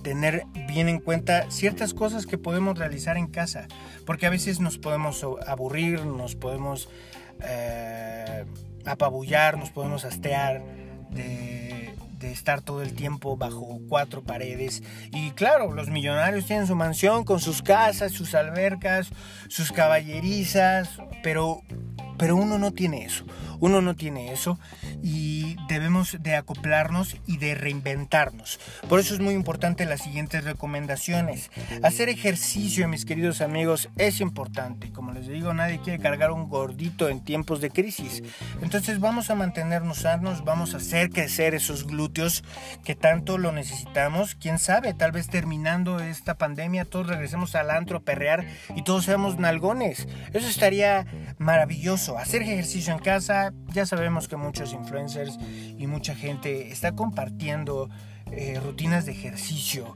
tener 0.03 0.43
bien 0.67 0.89
en 0.89 0.99
cuenta 0.99 1.49
ciertas 1.49 1.93
cosas 1.93 2.25
que 2.25 2.37
podemos 2.37 2.77
realizar 2.77 3.17
en 3.17 3.27
casa, 3.27 3.67
porque 4.05 4.25
a 4.25 4.29
veces 4.29 4.59
nos 4.59 4.77
podemos 4.77 5.25
aburrir, 5.47 6.05
nos 6.05 6.35
podemos 6.35 6.89
eh, 7.41 8.45
apabullar, 8.85 9.57
nos 9.57 9.71
podemos 9.71 10.05
hastear 10.05 10.61
de, 11.09 11.95
de 12.19 12.31
estar 12.31 12.61
todo 12.61 12.81
el 12.81 12.93
tiempo 12.93 13.37
bajo 13.37 13.79
cuatro 13.87 14.23
paredes. 14.23 14.83
Y 15.11 15.31
claro, 15.31 15.73
los 15.73 15.89
millonarios 15.89 16.45
tienen 16.45 16.67
su 16.67 16.75
mansión 16.75 17.23
con 17.23 17.39
sus 17.39 17.61
casas, 17.61 18.11
sus 18.11 18.35
albercas, 18.35 19.09
sus 19.47 19.71
caballerizas, 19.71 20.89
pero 21.21 21.61
pero 22.17 22.35
uno 22.35 22.57
no 22.57 22.71
tiene 22.71 23.05
eso, 23.05 23.25
uno 23.59 23.81
no 23.81 23.95
tiene 23.95 24.31
eso 24.31 24.59
y 25.01 25.55
debemos 25.67 26.17
de 26.21 26.35
acoplarnos 26.35 27.17
y 27.25 27.37
de 27.37 27.55
reinventarnos. 27.55 28.59
Por 28.89 28.99
eso 28.99 29.13
es 29.13 29.19
muy 29.19 29.33
importante 29.33 29.85
las 29.85 30.01
siguientes 30.01 30.43
recomendaciones. 30.43 31.49
Hacer 31.81 32.09
ejercicio, 32.09 32.87
mis 32.87 33.05
queridos 33.05 33.41
amigos, 33.41 33.89
es 33.97 34.21
importante. 34.21 34.91
Como 34.91 35.11
les 35.11 35.27
digo, 35.27 35.53
nadie 35.53 35.79
quiere 35.81 35.99
cargar 35.99 36.31
un 36.31 36.49
gordito 36.49 37.09
en 37.09 37.23
tiempos 37.23 37.61
de 37.61 37.71
crisis. 37.71 38.23
Entonces 38.61 38.99
vamos 38.99 39.29
a 39.29 39.35
mantenernos 39.35 39.99
sanos, 39.99 40.43
vamos 40.43 40.73
a 40.73 40.77
hacer 40.77 41.09
crecer 41.09 41.55
esos 41.55 41.85
glúteos 41.87 42.43
que 42.83 42.95
tanto 42.95 43.37
lo 43.37 43.51
necesitamos. 43.51 44.35
Quién 44.35 44.59
sabe, 44.59 44.93
tal 44.93 45.11
vez 45.11 45.27
terminando 45.27 45.99
esta 45.99 46.35
pandemia 46.35 46.85
todos 46.85 47.07
regresemos 47.07 47.55
al 47.55 47.71
antro 47.71 48.03
perrear 48.03 48.45
y 48.75 48.83
todos 48.83 49.05
seamos 49.05 49.37
nalgones. 49.37 50.07
Eso 50.33 50.47
estaría 50.47 51.05
maravilloso 51.37 52.02
hacer 52.09 52.41
ejercicio 52.41 52.93
en 52.93 52.99
casa, 52.99 53.53
ya 53.73 53.85
sabemos 53.85 54.27
que 54.27 54.35
muchos 54.35 54.73
influencers 54.73 55.37
y 55.77 55.87
mucha 55.87 56.15
gente 56.15 56.71
está 56.71 56.93
compartiendo 56.93 57.89
eh, 58.31 58.59
rutinas 58.63 59.05
de 59.05 59.13
ejercicio 59.13 59.95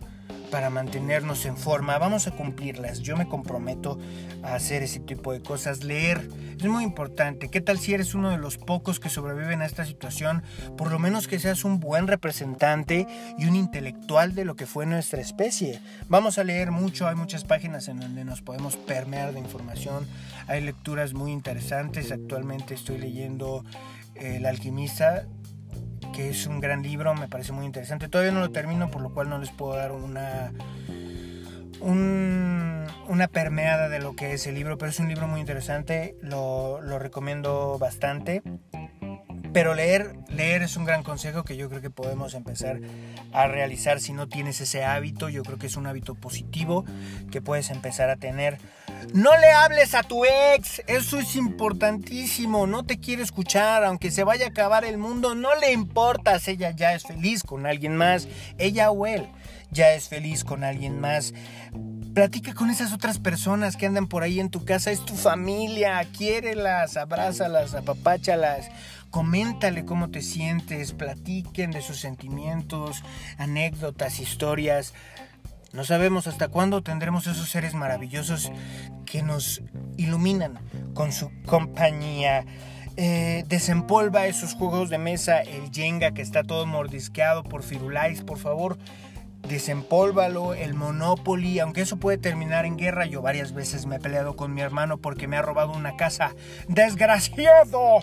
para 0.52 0.70
mantenernos 0.70 1.46
en 1.46 1.58
forma. 1.58 1.98
Vamos 1.98 2.28
a 2.28 2.32
cumplirlas. 2.32 3.00
Yo 3.00 3.18
me 3.18 3.28
comprometo 3.28 4.00
a 4.44 4.56
hacer 4.56 4.84
ese 4.84 5.00
tipo 5.00 5.34
de 5.34 5.42
cosas. 5.42 5.84
Leer 5.84 6.28
es 6.58 6.66
muy 6.66 6.84
importante. 6.84 7.50
¿Qué 7.50 7.62
tal 7.62 7.78
si 7.80 7.94
eres 7.94 8.16
uno 8.16 8.32
de 8.32 8.38
los 8.38 8.58
pocos 8.58 9.00
que 9.00 9.10
sobreviven 9.10 9.62
a 9.62 9.66
esta 9.66 9.86
situación? 9.86 10.44
Por 10.78 10.92
lo 10.92 11.00
menos 11.00 11.28
que 11.28 11.40
seas 11.40 11.64
un 11.64 11.80
buen 11.80 12.08
representante 12.08 13.08
y 13.38 13.46
un 13.46 13.56
intelectual 13.56 14.36
de 14.36 14.46
lo 14.46 14.56
que 14.56 14.66
fue 14.66 14.86
nuestra 14.86 15.22
especie. 15.22 15.80
Vamos 16.08 16.38
a 16.38 16.44
leer 16.44 16.72
mucho. 16.72 17.08
Hay 17.08 17.16
muchas 17.16 17.44
páginas 17.44 17.88
en 17.88 18.00
donde 18.00 18.26
nos 18.26 18.42
podemos 18.42 18.78
permear 18.78 19.34
de 19.34 19.40
información. 19.40 20.08
Hay 20.48 20.62
lecturas 20.62 21.14
muy 21.14 21.32
interesantes. 21.32 22.12
Actualmente 22.12 22.74
estoy 22.74 22.98
leyendo 22.98 23.64
El 24.16 24.48
alquimista 24.48 25.28
que 26.12 26.30
es 26.30 26.48
un 26.48 26.60
gran 26.60 26.84
libro, 26.84 27.14
me 27.16 27.28
parece 27.28 27.52
muy 27.52 27.66
interesante. 27.66 28.08
Todavía 28.08 28.32
no 28.32 28.40
lo 28.40 28.52
termino, 28.52 28.90
por 28.90 29.02
lo 29.02 29.14
cual 29.14 29.30
no 29.30 29.38
les 29.38 29.52
puedo 29.52 29.76
dar 29.76 29.92
una, 29.92 30.52
una 31.82 33.28
permeada 33.28 33.90
de 33.90 34.00
lo 34.00 34.16
que 34.16 34.34
es 34.34 34.48
el 34.48 34.56
libro, 34.56 34.78
pero 34.78 34.90
es 34.90 35.00
un 35.00 35.08
libro 35.08 35.28
muy 35.28 35.40
interesante, 35.40 36.16
lo, 36.22 36.82
lo 36.82 37.00
recomiendo 37.00 37.78
bastante. 37.80 38.42
Pero 39.54 39.74
leer, 39.74 40.16
leer 40.30 40.62
es 40.62 40.78
un 40.78 40.86
gran 40.86 41.02
consejo 41.02 41.44
que 41.44 41.58
yo 41.58 41.68
creo 41.68 41.82
que 41.82 41.90
podemos 41.90 42.36
empezar 42.36 42.80
a 43.34 43.48
realizar 43.48 44.00
si 44.00 44.14
no 44.14 44.28
tienes 44.28 44.62
ese 44.62 44.84
hábito. 44.84 45.30
Yo 45.30 45.42
creo 45.44 45.58
que 45.58 45.66
es 45.68 45.78
un 45.78 45.88
hábito 45.88 46.14
positivo 46.14 46.86
que 47.32 47.42
puedes 47.42 47.72
empezar 47.72 48.10
a 48.10 48.18
tener. 48.18 48.60
No 49.14 49.36
le 49.38 49.52
hables 49.52 49.96
a 49.96 50.04
tu 50.04 50.24
ex, 50.26 50.82
eso 50.88 51.20
es 51.20 51.36
importantísimo. 51.36 52.68
No 52.68 52.86
te 52.86 53.00
quiere 53.00 53.24
escuchar, 53.24 53.84
aunque 53.84 54.12
se 54.12 54.24
vaya 54.24 54.46
a 54.46 54.50
acabar 54.50 54.86
el 54.86 54.98
mundo, 54.98 55.36
no 55.36 55.56
le 55.56 55.72
importas. 55.72 56.48
Ella 56.48 56.72
ya 56.72 56.94
es 56.94 57.04
feliz 57.04 57.44
con 57.44 57.66
alguien 57.66 57.96
más, 57.96 58.28
ella 58.58 58.92
o 58.92 59.06
él 59.06 59.28
ya 59.70 59.94
es 59.94 60.08
feliz 60.08 60.44
con 60.44 60.64
alguien 60.64 61.00
más. 61.00 61.34
Platica 62.14 62.54
con 62.54 62.70
esas 62.70 62.94
otras 62.94 63.20
personas 63.20 63.76
que 63.76 63.86
andan 63.86 64.08
por 64.08 64.24
ahí 64.24 64.40
en 64.40 64.50
tu 64.50 64.66
casa, 64.66 64.92
es 64.92 65.06
tu 65.06 65.16
familia, 65.16 66.06
quiérelas, 66.18 66.98
abrázalas, 66.98 67.76
apapáchalas 67.76 68.70
coméntale 69.10 69.86
cómo 69.86 70.10
te 70.10 70.22
sientes, 70.22 70.92
platiquen 70.92 71.72
de 71.72 71.82
sus 71.82 72.00
sentimientos, 72.00 73.04
anécdotas, 73.38 74.20
historias. 74.20 74.94
No 75.74 75.84
sabemos 75.84 76.28
hasta 76.28 76.48
cuándo 76.48 76.82
tendremos 76.82 77.28
esos 77.28 77.50
seres 77.50 77.74
maravillosos 77.74 78.52
que 79.06 79.22
nos 79.22 79.62
iluminan 79.98 80.60
con 80.94 81.12
su 81.12 81.32
compañía. 81.46 82.46
Eh, 82.96 83.44
desempolva 83.48 84.28
esos 84.28 84.54
juegos 84.56 84.90
de 84.90 84.98
mesa, 84.98 85.40
el 85.42 85.72
Jenga 85.72 86.14
que 86.14 86.22
está 86.22 86.44
todo 86.44 86.66
mordisqueado 86.66 87.44
por 87.44 87.62
Firulais, 87.62 88.24
por 88.24 88.40
favor, 88.40 88.78
desempólvalo, 89.48 90.54
el 90.54 90.74
Monopoly, 90.74 91.60
aunque 91.60 91.82
eso 91.82 91.98
puede 91.98 92.18
terminar 92.18 92.66
en 92.66 92.78
guerra. 92.78 93.06
Yo 93.06 93.22
varias 93.22 93.54
veces 93.54 93.86
me 93.86 93.98
he 93.98 94.00
peleado 94.00 94.36
con 94.36 94.54
mi 94.54 94.62
hermano 94.62 94.98
porque 94.98 95.28
me 95.28 95.38
ha 95.38 95.42
robado 95.42 95.74
una 95.74 95.96
casa. 95.96 96.34
¡Desgraciado! 96.68 98.00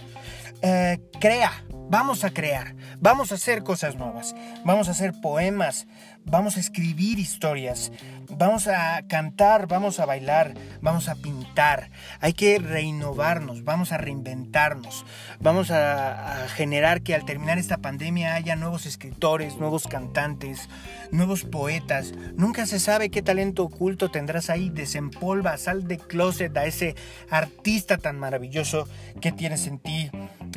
Eh, 0.63 0.99
crea, 1.21 1.65
vamos 1.91 2.25
a 2.25 2.31
crear, 2.31 2.75
vamos 2.99 3.33
a 3.33 3.35
hacer 3.35 3.63
cosas 3.63 3.97
nuevas, 3.97 4.35
vamos 4.65 4.89
a 4.89 4.93
hacer 4.93 5.13
poemas, 5.21 5.87
vamos 6.25 6.57
a 6.57 6.61
escribir 6.61 7.19
historias, 7.19 7.93
vamos 8.31 8.67
a 8.67 9.03
cantar, 9.09 9.67
vamos 9.67 10.01
a 10.01 10.07
bailar, 10.07 10.55
vamos 10.81 11.09
a 11.09 11.15
pintar. 11.15 11.91
Hay 12.21 12.33
que 12.33 12.59
reinnovarnos, 12.59 13.65
vamos 13.65 13.93
a 13.93 13.99
reinventarnos, 13.99 15.05
vamos 15.41 15.71
a, 15.71 16.47
generar 16.55 17.03
que 17.03 17.15
al 17.15 17.25
terminar 17.25 17.59
esta 17.59 17.79
pandemia 17.79 18.35
haya 18.35 18.57
nuevos 18.57 18.87
escritores, 18.87 19.57
nuevos 19.57 19.87
cantantes, 19.87 20.69
nuevos 21.11 21.45
poetas. 21.45 22.13
Nunca 22.37 22.67
se 22.67 22.81
sabe 22.81 23.11
qué 23.11 23.23
talento 23.23 23.65
oculto 23.65 24.11
tendrás 24.11 24.51
ahí. 24.51 24.71
Desempolva, 24.71 25.57
sal 25.57 25.87
de 25.87 25.99
closet 25.99 26.57
a 26.57 26.67
ese 26.67 26.95
artista 27.31 27.97
tan 27.99 28.19
maravilloso 28.19 28.89
que 29.21 29.33
tienes 29.33 29.67
en 29.67 29.79
ti. 29.79 30.11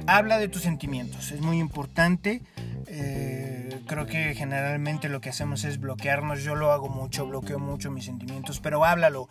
Habla 0.06 0.38
de 0.38 0.48
tus 0.48 0.64
sentimientos, 0.64 1.32
es 1.32 1.42
muy 1.42 1.60
importante. 1.60 2.42
Eh, 2.88 3.82
creo 3.88 4.06
que 4.06 4.34
generalmente 4.34 5.10
lo 5.10 5.20
que 5.20 5.30
hacemos 5.30 5.64
es 5.64 5.80
bloquearnos. 5.80 6.44
Yo 6.44 6.56
lo 6.56 6.72
hago 6.72 6.90
mucho, 6.90 7.26
bloqueo 7.26 7.57
mucho 7.60 7.92
mis 7.92 8.06
sentimientos, 8.06 8.60
pero 8.60 8.86
háblalo. 8.86 9.30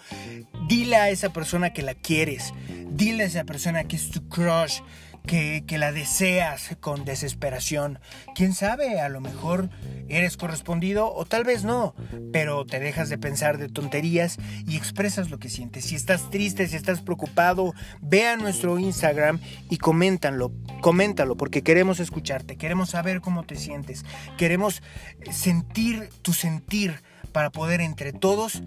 Dile 0.68 0.96
a 0.96 1.10
esa 1.10 1.32
persona 1.32 1.72
que 1.72 1.82
la 1.82 1.94
quieres. 1.94 2.52
Dile 2.90 3.24
a 3.24 3.26
esa 3.26 3.44
persona 3.44 3.84
que 3.84 3.96
es 3.96 4.10
tu 4.10 4.28
crush, 4.28 4.80
que, 5.26 5.76
la 5.78 5.92
deseas 5.92 6.76
con 6.80 7.04
desesperación. 7.04 7.98
Quién 8.34 8.54
sabe, 8.54 9.00
a 9.00 9.08
lo 9.08 9.20
mejor 9.20 9.68
eres 10.08 10.36
correspondido 10.36 11.12
o 11.12 11.24
tal 11.26 11.44
vez 11.44 11.64
no, 11.64 11.94
pero 12.32 12.64
te 12.64 12.78
dejas 12.78 13.08
de 13.08 13.18
pensar 13.18 13.58
de 13.58 13.68
tonterías 13.68 14.38
y 14.66 14.76
expresas 14.76 15.30
lo 15.30 15.38
que 15.38 15.50
sientes. 15.50 15.86
Si 15.86 15.96
estás 15.96 16.30
triste, 16.30 16.66
si 16.68 16.76
estás 16.76 17.02
preocupado, 17.02 17.74
ve 18.00 18.26
a 18.28 18.36
nuestro 18.36 18.78
Instagram 18.78 19.40
y 19.68 19.78
coméntalo, 19.78 20.52
coméntalo, 20.80 21.36
porque 21.36 21.62
queremos 21.62 22.00
escucharte, 22.00 22.56
queremos 22.56 22.90
saber 22.90 23.20
cómo 23.20 23.44
te 23.44 23.56
sientes, 23.56 24.04
queremos 24.38 24.82
sentir 25.30 26.08
tu 26.22 26.32
sentir 26.32 27.02
para 27.36 27.50
poder 27.50 27.82
entre 27.82 28.14
todos 28.14 28.62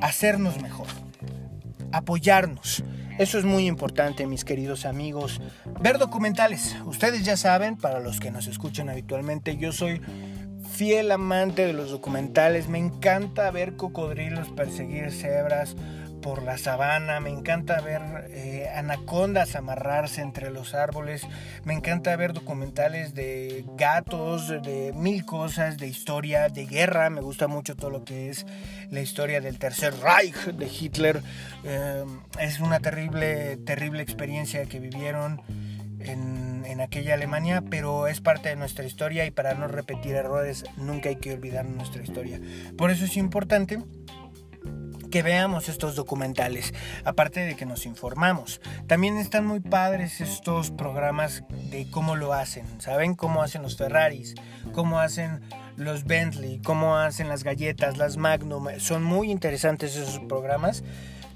hacernos 0.00 0.60
mejor, 0.60 0.88
apoyarnos 1.92 2.82
eso 3.18 3.38
es 3.38 3.44
muy 3.44 3.66
importante, 3.66 4.26
mis 4.26 4.44
queridos 4.44 4.84
amigos. 4.86 5.40
Ver 5.80 5.98
documentales. 5.98 6.76
Ustedes 6.84 7.24
ya 7.24 7.36
saben, 7.36 7.76
para 7.76 8.00
los 8.00 8.18
que 8.18 8.32
nos 8.32 8.48
escuchan 8.48 8.88
habitualmente, 8.88 9.56
yo 9.56 9.72
soy 9.72 10.00
fiel 10.72 11.10
amante 11.10 11.66
de 11.66 11.72
los 11.72 11.90
documentales. 11.90 12.68
Me 12.68 12.78
encanta 12.78 13.50
ver 13.50 13.74
cocodrilos 13.74 14.48
perseguir 14.50 15.10
cebras 15.10 15.74
por 16.20 16.42
la 16.42 16.58
sabana, 16.58 17.20
me 17.20 17.30
encanta 17.30 17.80
ver 17.80 18.02
eh, 18.30 18.68
anacondas 18.74 19.56
amarrarse 19.56 20.20
entre 20.20 20.50
los 20.50 20.74
árboles, 20.74 21.26
me 21.64 21.74
encanta 21.74 22.14
ver 22.16 22.32
documentales 22.32 23.14
de 23.14 23.64
gatos, 23.76 24.48
de 24.48 24.92
mil 24.94 25.24
cosas, 25.24 25.78
de 25.78 25.86
historia, 25.86 26.48
de 26.48 26.66
guerra, 26.66 27.10
me 27.10 27.20
gusta 27.20 27.48
mucho 27.48 27.76
todo 27.76 27.90
lo 27.90 28.04
que 28.04 28.30
es 28.30 28.46
la 28.90 29.00
historia 29.00 29.40
del 29.40 29.58
Tercer 29.58 29.94
Reich 30.00 30.36
de 30.46 30.66
Hitler, 30.66 31.22
eh, 31.64 32.04
es 32.40 32.60
una 32.60 32.80
terrible, 32.80 33.56
terrible 33.58 34.02
experiencia 34.02 34.64
que 34.66 34.80
vivieron 34.80 35.42
en 36.00 36.48
en 36.68 36.80
aquella 36.80 37.14
Alemania, 37.14 37.62
pero 37.68 38.06
es 38.06 38.20
parte 38.20 38.50
de 38.50 38.56
nuestra 38.56 38.84
historia 38.84 39.24
y 39.24 39.30
para 39.30 39.54
no 39.54 39.68
repetir 39.68 40.14
errores 40.14 40.64
nunca 40.76 41.08
hay 41.08 41.16
que 41.16 41.32
olvidar 41.32 41.64
nuestra 41.64 42.02
historia. 42.02 42.40
Por 42.76 42.90
eso 42.90 43.06
es 43.06 43.16
importante 43.16 43.82
que 45.10 45.22
veamos 45.22 45.68
estos 45.68 45.96
documentales, 45.96 46.74
aparte 47.04 47.40
de 47.40 47.56
que 47.56 47.66
nos 47.66 47.86
informamos. 47.86 48.60
También 48.86 49.18
están 49.18 49.46
muy 49.46 49.60
padres 49.60 50.20
estos 50.20 50.70
programas 50.70 51.44
de 51.70 51.90
cómo 51.90 52.16
lo 52.16 52.32
hacen, 52.32 52.66
¿saben? 52.80 53.14
Cómo 53.14 53.42
hacen 53.42 53.62
los 53.62 53.76
Ferraris, 53.76 54.34
cómo 54.72 55.00
hacen 55.00 55.40
los 55.76 56.04
Bentley, 56.04 56.60
cómo 56.64 56.96
hacen 56.96 57.28
las 57.28 57.44
galletas, 57.44 57.96
las 57.96 58.16
Magnum. 58.16 58.66
Son 58.78 59.02
muy 59.02 59.30
interesantes 59.30 59.96
esos 59.96 60.20
programas 60.20 60.82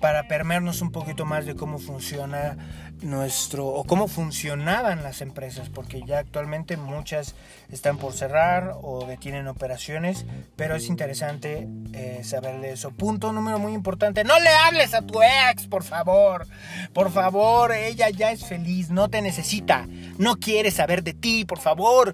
para 0.01 0.27
permearnos 0.27 0.83
un 0.83 0.91
poquito 0.91 1.25
más 1.25 1.47
de 1.47 1.55
cómo 1.55 1.79
funciona 1.79 2.57
nuestro 3.03 3.67
o 3.67 3.85
cómo 3.85 4.09
funcionaban 4.09 5.03
las 5.03 5.21
empresas, 5.21 5.69
porque 5.69 6.03
ya 6.07 6.19
actualmente 6.19 6.77
muchas 6.77 7.35
están 7.71 7.99
por 7.99 8.13
cerrar 8.13 8.75
o 8.83 9.07
detienen 9.07 9.49
operaciones, 9.49 10.25
pero 10.57 10.77
es 10.77 10.89
interesante 10.89 11.69
eh, 11.93 12.21
saber 12.25 12.61
de 12.61 12.73
eso. 12.73 12.91
Punto 12.91 13.33
número 13.33 13.59
muy 13.59 13.73
importante, 13.73 14.25
no 14.25 14.39
le 14.41 14.51
hables 14.51 14.95
a 14.95 15.03
tu 15.03 15.21
ex, 15.23 15.67
por 15.67 15.83
favor, 15.83 16.47
por 16.93 17.11
favor, 17.11 17.73
ella 17.73 18.11
ya 18.11 18.31
es 18.31 18.45
feliz, 18.45 18.91
no 18.91 19.09
te 19.09 19.23
necesita, 19.23 19.87
no 20.19 20.37
quiere 20.37 20.71
saber 20.71 21.03
de 21.03 21.15
ti, 21.15 21.45
por 21.45 21.59
favor. 21.59 22.13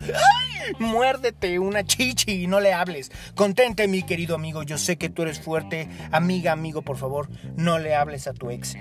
Muérdete 0.79 1.59
una 1.59 1.85
chichi 1.85 2.43
y 2.43 2.47
no 2.47 2.61
le 2.61 2.75
hables. 2.75 3.11
Contente, 3.35 3.89
mi 3.89 4.03
querido 4.03 4.35
amigo. 4.35 4.63
Yo 4.63 4.77
sé 4.77 4.97
que 4.97 5.09
tú 5.09 5.23
eres 5.23 5.41
fuerte. 5.41 5.89
Amiga, 6.11 6.53
amigo, 6.53 6.83
por 6.83 6.99
favor, 6.99 7.29
no 7.57 7.79
le 7.79 7.95
hables 7.95 8.27
a 8.27 8.35
tu 8.35 8.51
ex. 8.51 8.77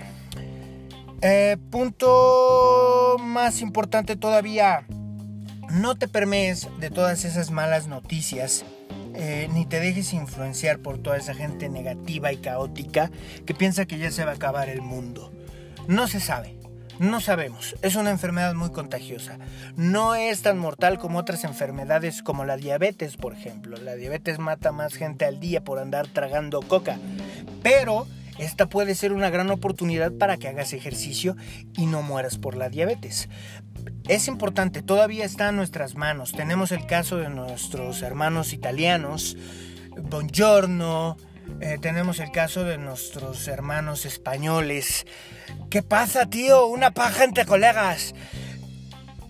Eh, 1.22 1.58
punto 1.72 3.18
más 3.20 3.62
importante 3.62 4.16
todavía. 4.16 4.86
No 5.72 5.96
te 5.96 6.08
permees 6.08 6.70
de 6.80 6.90
todas 6.90 7.26
esas 7.26 7.52
malas 7.52 7.88
noticias. 7.88 8.66
Eh, 9.16 9.50
ni 9.52 9.66
te 9.66 9.80
dejes 9.80 10.14
influenciar 10.14 10.78
por 10.78 11.00
toda 11.00 11.18
esa 11.18 11.34
gente 11.34 11.70
negativa 11.70 12.32
y 12.32 12.38
caótica 12.38 13.10
que 13.48 13.56
piensa 13.56 13.86
que 13.86 13.98
ya 13.98 14.12
se 14.12 14.26
va 14.26 14.32
a 14.32 14.36
acabar 14.36 14.70
el 14.70 14.82
mundo. 14.82 15.32
No 15.88 16.08
se 16.08 16.20
sabe. 16.20 16.56
No 17.00 17.22
sabemos, 17.22 17.76
es 17.84 17.96
una 17.96 18.10
enfermedad 18.10 18.56
muy 18.56 18.72
contagiosa. 18.72 19.38
No 19.76 20.16
es 20.16 20.42
tan 20.42 20.58
mortal 20.58 20.98
como 20.98 21.20
otras 21.20 21.44
enfermedades 21.44 22.24
como 22.24 22.44
la 22.44 22.58
diabetes, 22.58 23.18
por 23.18 23.34
ejemplo. 23.34 23.78
La 23.78 23.96
diabetes 23.96 24.40
mata 24.40 24.72
más 24.72 24.96
gente 24.96 25.26
al 25.26 25.40
día 25.40 25.64
por 25.64 25.78
andar 25.78 26.08
tragando 26.08 26.60
coca. 26.62 26.98
Pero 27.62 28.08
esta 28.38 28.68
puede 28.68 28.96
ser 28.96 29.14
una 29.14 29.30
gran 29.30 29.50
oportunidad 29.50 30.12
para 30.12 30.38
que 30.38 30.48
hagas 30.48 30.74
ejercicio 30.74 31.36
y 31.76 31.86
no 31.86 32.02
mueras 32.02 32.38
por 32.38 32.56
la 32.56 32.70
diabetes. 32.70 33.30
Es 34.08 34.28
importante, 34.28 34.82
todavía 34.82 35.26
está 35.26 35.50
en 35.50 35.56
nuestras 35.56 35.96
manos. 35.96 36.32
Tenemos 36.32 36.72
el 36.72 36.86
caso 36.86 37.18
de 37.18 37.30
nuestros 37.30 38.02
hermanos 38.02 38.54
italianos, 38.54 39.38
Buongiorno, 40.00 41.18
eh, 41.60 41.78
tenemos 41.82 42.20
el 42.20 42.32
caso 42.32 42.64
de 42.64 42.78
nuestros 42.78 43.48
hermanos 43.48 44.06
españoles. 44.06 45.08
¿Qué 45.70 45.82
pasa, 45.82 46.28
tío? 46.28 46.68
Una 46.68 46.92
paja 46.92 47.24
entre 47.24 47.46
colegas. 47.46 48.14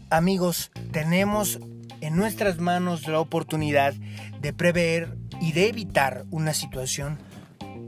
Amigos, 0.10 0.72
tenemos 0.92 1.60
en 2.02 2.16
nuestras 2.16 2.60
manos 2.60 3.08
la 3.08 3.20
oportunidad 3.20 3.94
de 4.42 4.54
prever 4.54 5.18
y 5.40 5.54
de 5.54 5.70
evitar 5.70 6.26
una 6.30 6.54
situación 6.54 7.18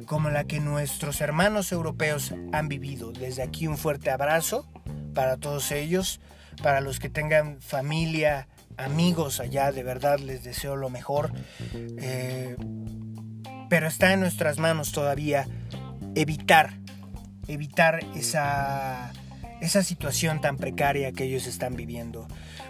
como 0.10 0.32
la 0.32 0.46
que 0.46 0.60
nuestros 0.60 1.22
hermanos 1.22 1.72
europeos 1.72 2.34
han 2.52 2.68
vivido. 2.68 3.12
Desde 3.12 3.44
aquí 3.44 3.68
un 3.68 3.78
fuerte 3.78 4.10
abrazo 4.10 4.68
para 5.14 5.38
todos 5.38 5.72
ellos, 5.72 6.20
para 6.64 6.82
los 6.82 7.00
que 7.00 7.10
tengan 7.10 7.62
familia, 7.62 8.48
amigos 8.76 9.40
allá, 9.40 9.72
de 9.72 9.84
verdad 9.84 10.18
les 10.18 10.44
deseo 10.44 10.76
lo 10.76 10.90
mejor. 10.90 11.32
Eh, 11.76 12.58
pero 13.70 13.86
está 13.88 14.12
en 14.12 14.22
nuestras 14.22 14.58
manos 14.58 14.94
todavía 14.94 15.48
evitar, 16.16 16.74
evitar 17.48 18.00
esa, 18.16 19.12
esa 19.62 19.84
situación 19.84 20.42
tan 20.42 20.58
precaria 20.58 21.12
que 21.12 21.26
ellos 21.26 21.46
están 21.46 21.76
viviendo. 21.76 22.28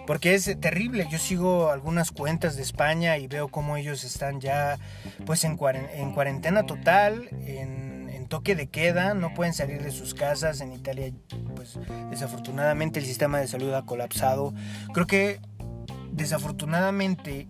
Porque 0.10 0.34
es 0.34 0.60
terrible, 0.60 1.08
yo 1.12 1.20
sigo 1.20 1.70
algunas 1.70 2.10
cuentas 2.10 2.56
de 2.56 2.63
España 2.63 3.20
y 3.20 3.28
veo 3.28 3.48
cómo 3.48 3.78
ellos 3.78 4.04
están 4.04 4.42
ya 4.42 4.80
pues 5.28 5.44
en, 5.44 5.56
en 5.94 6.13
cuarentena 6.13 6.66
total, 6.66 7.30
en, 7.46 8.10
en, 8.10 8.25
toque 8.25 8.56
de 8.56 8.66
queda, 8.66 9.13
no 9.13 9.36
pueden 9.36 9.54
salir 9.54 9.84
de 9.84 9.92
sus 9.92 10.16
casas. 10.16 10.62
En 10.62 10.74
Italia 10.74 11.12
pues 11.56 11.78
desafortunadamente 12.10 12.98
el 12.98 13.06
sistema 13.06 13.39
de 13.39 13.48
salud 13.48 13.72
ha 13.76 13.86
colapsado. 13.86 14.52
Creo 14.95 15.06
que 15.06 15.41
desafortunadamente 16.12 17.48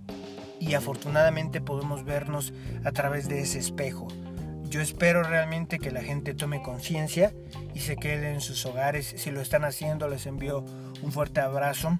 y 0.60 0.74
afortunadamente 0.74 1.62
podemos 1.62 2.04
vernos 2.04 2.52
a 2.84 2.91
través 2.91 3.30
de 3.30 3.39
ese 3.39 3.60
espejo. 3.60 4.10
Yo 4.69 4.82
espero 4.82 5.23
realmente 5.23 5.79
que 5.79 5.89
la 5.89 6.03
gente 6.03 6.36
tome 6.36 6.62
conciencia 6.62 7.34
y 7.73 7.79
se 7.79 7.95
quede 7.95 8.32
en 8.32 8.39
sus 8.39 8.65
hogares. 8.67 9.15
Si 9.17 9.32
lo 9.32 9.41
están 9.41 9.65
haciendo, 9.65 10.08
les 10.08 10.27
envío 10.27 10.63
un 11.01 11.12
fuerte 11.12 11.41
abrazo. 11.41 11.99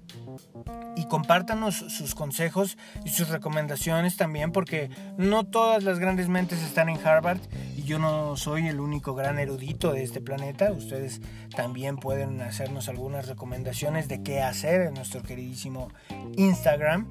Y 0.96 1.06
compártanos 1.06 1.76
sus 1.76 2.14
consejos 2.14 2.78
y 3.06 3.10
sus 3.10 3.30
recomendaciones 3.30 4.18
también, 4.18 4.52
porque 4.52 4.90
no 5.18 5.46
todas 5.46 5.84
las 5.84 5.98
grandes 5.98 6.28
mentes 6.28 6.62
están 6.62 6.90
en 6.90 7.00
Harvard 7.04 7.40
y 7.76 7.84
yo 7.84 7.98
no 7.98 8.38
soy 8.38 8.68
el 8.68 8.80
único 8.80 9.16
gran 9.16 9.40
erudito 9.40 9.92
de 9.92 10.04
este 10.04 10.22
planeta. 10.22 10.72
Ustedes 10.72 11.22
también 11.56 11.98
pueden 11.98 12.42
hacernos 12.42 12.88
algunas 12.88 13.28
recomendaciones 13.28 14.08
de 14.08 14.22
qué 14.22 14.42
hacer 14.42 14.82
en 14.82 14.94
nuestro 14.94 15.24
queridísimo 15.24 15.90
Instagram. 16.38 17.08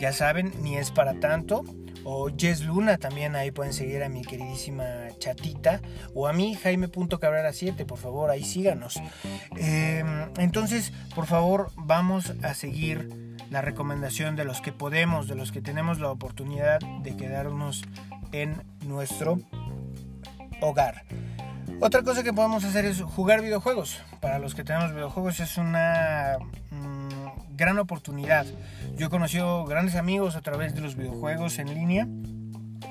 Ya 0.00 0.12
saben, 0.12 0.52
ni 0.62 0.76
es 0.76 0.90
para 0.90 1.20
tanto. 1.20 1.64
O 2.04 2.30
Jess 2.36 2.62
Luna 2.64 2.98
también 2.98 3.36
ahí 3.36 3.50
pueden 3.50 3.72
seguir 3.72 4.02
a 4.02 4.08
mi 4.08 4.22
queridísima 4.22 4.84
chatita. 5.18 5.80
O 6.14 6.26
a 6.26 6.32
mí, 6.32 6.54
Jaime.cabrera7, 6.54 7.86
por 7.86 7.98
favor, 7.98 8.30
ahí 8.30 8.44
síganos. 8.44 9.00
Em, 9.56 10.30
entonces, 10.38 10.92
por 11.14 11.26
favor, 11.26 11.70
vamos 11.76 12.32
a 12.42 12.54
seguir 12.54 13.36
la 13.50 13.60
recomendación 13.60 14.34
de 14.36 14.44
los 14.44 14.60
que 14.60 14.72
podemos, 14.72 15.28
de 15.28 15.34
los 15.34 15.52
que 15.52 15.60
tenemos 15.60 16.00
la 16.00 16.10
oportunidad 16.10 16.80
de 17.02 17.16
quedarnos 17.16 17.82
en 18.32 18.62
nuestro 18.86 19.38
hogar. 20.60 21.04
Otra 21.80 22.02
cosa 22.02 22.22
que 22.22 22.32
podemos 22.32 22.64
hacer 22.64 22.84
es 22.84 23.02
jugar 23.02 23.42
videojuegos. 23.42 24.00
Para 24.20 24.38
los 24.38 24.54
que 24.54 24.62
tenemos 24.62 24.92
videojuegos 24.92 25.40
es 25.40 25.58
una 25.58 26.38
gran 27.62 27.78
oportunidad. 27.78 28.44
Yo 28.96 29.06
he 29.06 29.10
conocido 29.10 29.64
grandes 29.64 29.94
amigos 29.94 30.34
a 30.34 30.40
través 30.40 30.74
de 30.74 30.80
los 30.80 30.96
videojuegos 30.96 31.60
en 31.60 31.72
línea 31.72 32.08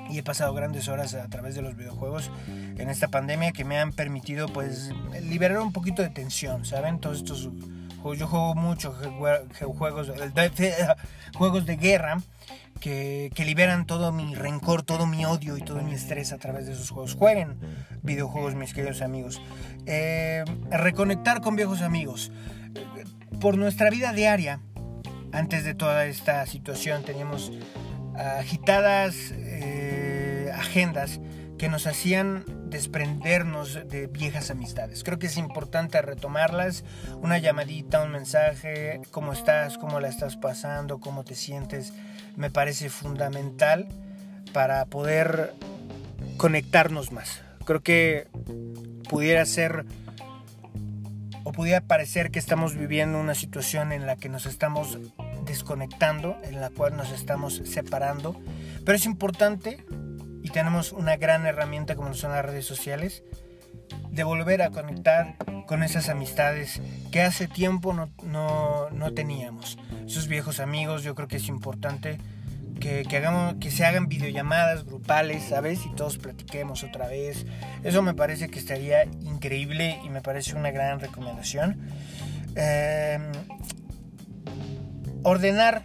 y 0.09 0.17
he 0.17 0.23
pasado 0.23 0.53
grandes 0.53 0.87
horas 0.87 1.13
a 1.13 1.27
través 1.27 1.55
de 1.55 1.61
los 1.61 1.75
videojuegos 1.75 2.31
en 2.47 2.89
esta 2.89 3.09
pandemia 3.09 3.51
que 3.51 3.65
me 3.65 3.77
han 3.77 3.91
permitido 3.91 4.47
pues 4.47 4.91
liberar 5.23 5.59
un 5.59 5.73
poquito 5.73 6.01
de 6.01 6.09
tensión, 6.09 6.63
¿saben? 6.63 6.99
Todos 6.99 7.17
estos 7.17 7.49
yo 8.17 8.27
juego 8.27 8.55
mucho 8.55 8.95
juegos, 9.77 10.11
juegos 11.35 11.65
de 11.65 11.75
guerra 11.75 12.21
que, 12.79 13.29
que, 13.35 13.43
liberan 13.43 13.85
todo 13.85 14.13
mi 14.13 14.33
rencor, 14.33 14.83
todo 14.83 15.05
mi 15.05 15.25
odio 15.25 15.57
y 15.57 15.61
todo 15.61 15.81
mi 15.81 15.93
estrés 15.93 16.31
a 16.31 16.37
través 16.37 16.65
de 16.65 16.71
esos 16.71 16.89
juegos. 16.89 17.13
Jueguen 17.13 17.57
videojuegos, 18.01 18.55
mis 18.55 18.73
queridos 18.73 19.01
amigos. 19.01 19.41
Eh, 19.85 20.43
reconectar 20.71 21.41
con 21.41 21.55
viejos 21.57 21.81
amigos 21.81 22.31
por 23.41 23.57
nuestra 23.57 23.89
vida 23.89 24.13
diaria, 24.13 24.61
antes 25.33 25.65
de 25.65 25.73
toda 25.73 26.05
esta 26.05 26.45
situación, 26.45 27.03
teníamos 27.03 27.51
agitadas 28.15 29.33
eh, 29.35 30.51
agendas 30.53 31.19
que 31.57 31.67
nos 31.67 31.87
hacían 31.87 32.45
desprendernos 32.69 33.79
de 33.87 34.07
viejas 34.07 34.51
amistades. 34.51 35.03
Creo 35.03 35.17
que 35.17 35.27
es 35.27 35.37
importante 35.37 36.01
retomarlas, 36.01 36.83
una 37.21 37.39
llamadita, 37.39 38.03
un 38.03 38.11
mensaje, 38.11 39.01
cómo 39.09 39.33
estás, 39.33 39.77
cómo 39.77 39.99
la 39.99 40.07
estás 40.07 40.37
pasando, 40.37 40.99
cómo 40.99 41.23
te 41.23 41.35
sientes, 41.35 41.93
me 42.35 42.51
parece 42.51 42.89
fundamental 42.89 43.87
para 44.53 44.85
poder 44.85 45.53
conectarnos 46.37 47.11
más. 47.11 47.41
Creo 47.65 47.81
que 47.81 48.27
pudiera 49.09 49.45
ser 49.45 49.85
o 51.43 51.51
pudiera 51.51 51.81
parecer 51.81 52.31
que 52.31 52.39
estamos 52.39 52.75
viviendo 52.75 53.19
una 53.19 53.35
situación 53.35 53.91
en 53.91 54.05
la 54.05 54.15
que 54.15 54.29
nos 54.29 54.45
estamos 54.45 54.97
desconectando, 55.45 56.37
en 56.43 56.61
la 56.61 56.69
cual 56.69 56.95
nos 56.95 57.11
estamos 57.11 57.61
separando, 57.65 58.39
pero 58.85 58.95
es 58.95 59.05
importante 59.05 59.83
y 60.43 60.49
tenemos 60.49 60.91
una 60.91 61.17
gran 61.17 61.45
herramienta 61.45 61.95
como 61.95 62.13
son 62.13 62.31
las 62.31 62.45
redes 62.45 62.65
sociales 62.65 63.23
de 64.09 64.23
volver 64.23 64.61
a 64.61 64.71
conectar 64.71 65.35
con 65.67 65.83
esas 65.83 66.09
amistades 66.09 66.81
que 67.11 67.21
hace 67.21 67.47
tiempo 67.47 67.93
no, 67.93 68.09
no, 68.23 68.89
no 68.89 69.13
teníamos. 69.13 69.77
Esos 70.05 70.27
viejos 70.27 70.59
amigos, 70.59 71.03
yo 71.03 71.15
creo 71.15 71.27
que 71.27 71.37
es 71.37 71.47
importante 71.47 72.17
que, 72.81 73.15
hagamos, 73.15 73.55
que 73.61 73.71
se 73.71 73.85
hagan 73.85 74.09
videollamadas 74.09 74.83
grupales, 74.83 75.43
¿sabes? 75.43 75.85
Y 75.85 75.95
todos 75.95 76.17
platiquemos 76.17 76.83
otra 76.83 77.07
vez. 77.07 77.45
Eso 77.83 78.01
me 78.01 78.13
parece 78.13 78.49
que 78.49 78.59
estaría 78.59 79.05
increíble 79.05 80.01
y 80.03 80.09
me 80.09 80.21
parece 80.21 80.55
una 80.55 80.71
gran 80.71 80.99
recomendación. 80.99 81.79
Em, 82.55 83.31
ordenar 85.23 85.83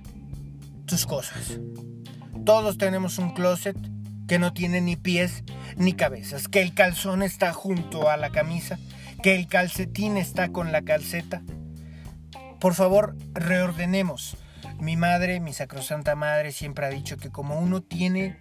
tus 0.86 1.06
cosas. 1.06 1.60
Todos 2.44 2.78
tenemos 2.78 3.18
un 3.18 3.30
closet 3.30 3.76
que 4.26 4.38
no 4.38 4.52
tiene 4.52 4.80
ni 4.80 4.96
pies 4.96 5.44
ni 5.76 5.92
cabezas, 5.92 6.48
que 6.48 6.62
el 6.62 6.74
calzón 6.74 7.22
está 7.22 7.52
junto 7.52 8.10
a 8.10 8.16
la 8.16 8.30
camisa, 8.30 8.78
que 9.22 9.36
el 9.36 9.46
calcetín 9.46 10.16
está 10.16 10.48
con 10.48 10.72
la 10.72 10.82
calceta. 10.82 11.42
Por 12.58 12.74
favor, 12.74 13.16
reordenemos. 13.34 14.36
Mi 14.80 14.96
madre, 14.96 15.40
mi 15.40 15.52
sacrosanta 15.52 16.14
madre, 16.14 16.52
siempre 16.52 16.86
ha 16.86 16.90
dicho 16.90 17.16
que 17.16 17.30
como 17.30 17.58
uno 17.58 17.82
tiene 17.82 18.38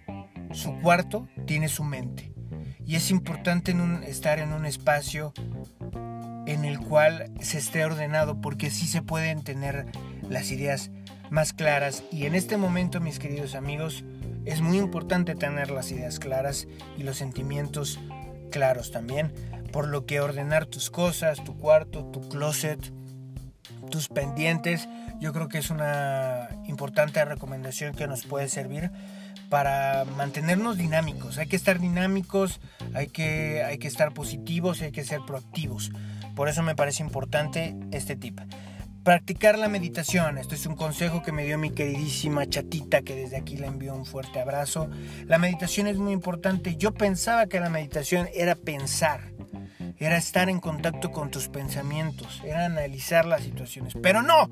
su 0.52 0.78
cuarto, 0.80 1.28
tiene 1.46 1.68
su 1.68 1.82
mente. 1.82 2.32
Y 2.84 2.96
es 2.96 3.10
importante 3.10 3.74
estar 4.06 4.38
en 4.38 4.52
un 4.52 4.66
espacio 4.66 5.32
en 6.46 6.64
el 6.64 6.78
cual 6.78 7.32
se 7.40 7.58
esté 7.58 7.84
ordenado 7.84 8.40
porque 8.40 8.68
así 8.68 8.86
se 8.86 9.02
pueden 9.02 9.42
tener 9.42 9.86
las 10.28 10.50
ideas 10.50 10.90
más 11.30 11.52
claras. 11.52 12.04
Y 12.12 12.26
en 12.26 12.34
este 12.34 12.56
momento, 12.56 13.00
mis 13.00 13.18
queridos 13.18 13.54
amigos, 13.54 14.04
es 14.44 14.60
muy 14.60 14.78
importante 14.78 15.34
tener 15.34 15.70
las 15.70 15.90
ideas 15.90 16.20
claras 16.20 16.68
y 16.96 17.02
los 17.02 17.16
sentimientos 17.16 17.98
claros 18.52 18.92
también, 18.92 19.32
por 19.72 19.88
lo 19.88 20.06
que 20.06 20.20
ordenar 20.20 20.66
tus 20.66 20.90
cosas, 20.90 21.42
tu 21.42 21.58
cuarto, 21.58 22.04
tu 22.06 22.28
closet, 22.28 22.92
tus 23.90 24.08
pendientes, 24.08 24.88
yo 25.20 25.32
creo 25.32 25.48
que 25.48 25.58
es 25.58 25.70
una 25.70 26.48
importante 26.66 27.24
recomendación 27.24 27.94
que 27.94 28.06
nos 28.06 28.24
puede 28.24 28.48
servir 28.48 28.90
para 29.48 30.04
mantenernos 30.16 30.76
dinámicos. 30.76 31.38
Hay 31.38 31.46
que 31.46 31.56
estar 31.56 31.78
dinámicos, 31.78 32.60
hay 32.94 33.08
que, 33.08 33.62
hay 33.62 33.78
que 33.78 33.88
estar 33.88 34.12
positivos, 34.12 34.82
hay 34.82 34.92
que 34.92 35.04
ser 35.04 35.20
proactivos. 35.26 35.92
Por 36.34 36.48
eso 36.48 36.62
me 36.62 36.74
parece 36.74 37.02
importante 37.02 37.76
este 37.92 38.16
tip. 38.16 38.40
Practicar 39.06 39.56
la 39.56 39.68
meditación. 39.68 40.36
Esto 40.36 40.56
es 40.56 40.66
un 40.66 40.74
consejo 40.74 41.22
que 41.22 41.30
me 41.30 41.44
dio 41.44 41.58
mi 41.58 41.70
queridísima 41.70 42.44
chatita 42.44 43.02
que 43.02 43.14
desde 43.14 43.36
aquí 43.36 43.56
le 43.56 43.68
envío 43.68 43.94
un 43.94 44.04
fuerte 44.04 44.40
abrazo. 44.40 44.90
La 45.26 45.38
meditación 45.38 45.86
es 45.86 45.96
muy 45.96 46.12
importante. 46.12 46.74
Yo 46.74 46.92
pensaba 46.92 47.46
que 47.46 47.60
la 47.60 47.70
meditación 47.70 48.28
era 48.34 48.56
pensar, 48.56 49.30
era 49.96 50.16
estar 50.16 50.48
en 50.48 50.58
contacto 50.58 51.12
con 51.12 51.30
tus 51.30 51.46
pensamientos, 51.46 52.42
era 52.44 52.64
analizar 52.64 53.26
las 53.26 53.44
situaciones. 53.44 53.94
Pero 54.02 54.22
no, 54.22 54.48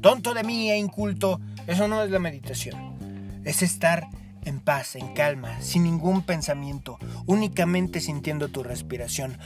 tonto 0.00 0.32
de 0.32 0.44
mí 0.44 0.70
e 0.70 0.78
inculto, 0.78 1.38
eso 1.66 1.86
no 1.86 2.02
es 2.02 2.10
la 2.10 2.20
meditación. 2.20 3.42
Es 3.44 3.60
estar 3.60 4.08
en 4.46 4.60
paz, 4.60 4.96
en 4.96 5.12
calma, 5.12 5.60
sin 5.60 5.84
ningún 5.84 6.22
pensamiento, 6.22 6.98
únicamente 7.26 8.00
sintiendo 8.00 8.48
tu 8.48 8.62
respiración. 8.62 9.38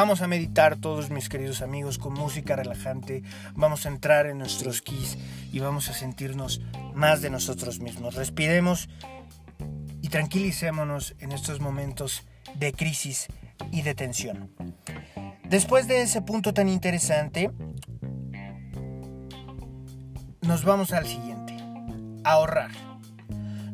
Vamos 0.00 0.22
a 0.22 0.26
meditar 0.26 0.76
todos 0.76 1.10
mis 1.10 1.28
queridos 1.28 1.60
amigos 1.60 1.98
con 1.98 2.14
música 2.14 2.56
relajante, 2.56 3.22
vamos 3.52 3.84
a 3.84 3.90
entrar 3.90 4.24
en 4.24 4.38
nuestros 4.38 4.80
keys 4.80 5.18
y 5.52 5.58
vamos 5.58 5.90
a 5.90 5.92
sentirnos 5.92 6.62
más 6.94 7.20
de 7.20 7.28
nosotros 7.28 7.80
mismos. 7.80 8.14
Respiremos 8.14 8.88
y 10.00 10.08
tranquilicémonos 10.08 11.16
en 11.18 11.32
estos 11.32 11.60
momentos 11.60 12.26
de 12.54 12.72
crisis 12.72 13.26
y 13.72 13.82
de 13.82 13.94
tensión. 13.94 14.50
Después 15.44 15.86
de 15.86 16.00
ese 16.00 16.22
punto 16.22 16.54
tan 16.54 16.70
interesante, 16.70 17.50
nos 20.40 20.64
vamos 20.64 20.94
al 20.94 21.06
siguiente, 21.06 21.58
ahorrar 22.24 22.89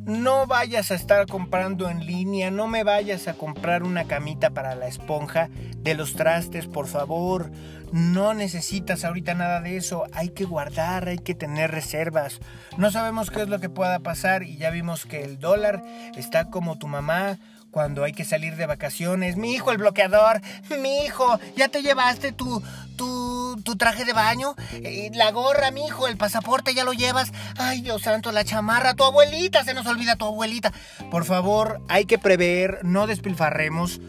no 0.07 0.47
vayas 0.47 0.93
a 0.93 0.95
estar 0.95 1.27
comprando 1.27 1.91
en 1.91 2.07
línea, 2.07 2.53
no 2.53 2.69
me 2.69 2.85
vayas 2.85 3.27
a 3.27 3.35
comprar 3.35 3.83
una 3.83 4.05
camita 4.05 4.51
para 4.51 4.77
la 4.77 4.87
esponja 4.87 5.51
de 5.79 5.95
los 5.95 6.15
trastes, 6.15 6.69
por 6.69 6.87
favor. 6.87 7.51
No 7.91 8.33
necesitas 8.33 9.05
ahorita 9.05 9.35
nada 9.35 9.61
de 9.61 9.77
eso, 9.77 10.05
hay 10.13 10.29
que 10.29 10.45
guardar, 10.45 11.09
hay 11.09 11.19
que 11.19 11.35
tener 11.35 11.73
reservas. 11.73 12.39
No 12.79 12.93
sabemos 12.93 13.31
qué 13.31 13.43
es 13.43 13.49
lo 13.49 13.59
que 13.59 13.69
pueda 13.69 13.99
pasar 13.99 14.45
y 14.45 14.57
ya 14.57 14.71
vimos 14.71 15.07
que 15.07 15.25
el 15.25 15.41
dólar 15.41 15.83
está 16.17 16.51
como 16.51 16.79
tu 16.79 16.87
mamá 16.87 17.39
cuando 17.77 18.05
hay 18.05 18.15
que 18.15 18.25
salir 18.25 18.57
de 18.57 18.65
vacaciones. 18.65 19.37
Mi 19.37 19.53
hijo 19.53 19.71
el 19.71 19.77
bloqueador, 19.77 20.41
mi 20.81 21.05
hijo, 21.05 21.39
ya 21.59 21.69
te 21.69 21.83
llevaste 21.83 22.33
tu, 22.33 22.63
tu 22.97 23.61
tu, 23.63 23.77
traje 23.77 24.07
de 24.07 24.15
baño, 24.15 24.55
eh, 24.73 25.11
la 25.13 25.31
gorra, 25.31 25.71
mi 25.71 25.85
hijo, 25.85 26.09
el 26.09 26.17
pasaporte 26.17 26.73
ya 26.73 26.85
lo 26.85 26.95
llevas. 26.95 27.33
Ay, 27.59 27.83
Dios 27.83 28.01
santo, 28.01 28.33
la 28.33 28.45
chamarra, 28.45 28.95
tu 28.95 29.05
abuelita, 29.05 29.63
se 29.63 29.75
nos 29.75 29.87
olvida 29.87 30.17
tu 30.17 30.25
abuelita. 30.25 30.73
Por 31.11 31.27
favor, 31.27 31.83
hay 31.89 32.07
que 32.07 32.19
prever, 32.19 32.79
no 32.83 33.07
despilfarremos. 33.07 34.01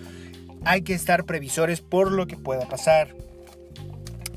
Hay 0.63 0.83
que 0.83 0.93
estar 0.93 1.25
previsores 1.25 1.81
por 1.81 2.09
lo 2.09 2.25
que 2.25 2.37
pueda 2.37 2.69
pasar. 2.69 3.13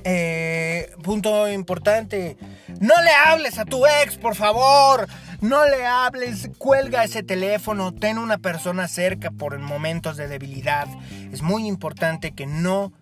Eh, 0.03 0.90
punto 1.05 1.49
importante, 1.49 2.37
no 2.81 3.01
le 3.03 3.11
hables 3.11 3.59
a 3.59 3.64
tu 3.64 3.87
ex, 3.87 4.16
por 4.16 4.35
favor. 4.35 5.07
No 5.40 5.66
le 5.66 5.87
hables, 5.87 6.50
cuelga 6.59 7.03
ese 7.03 7.22
teléfono, 7.22 7.92
ten 7.94 8.18
una 8.18 8.37
persona 8.37 8.88
cerca 8.88 9.31
por 9.31 9.59
momentos 9.59 10.18
de 10.18 10.29
debilidad. 10.29 10.87
Es 11.33 11.40
muy 11.40 11.66
importante 11.66 12.33
que 12.33 12.46
no 12.46 12.92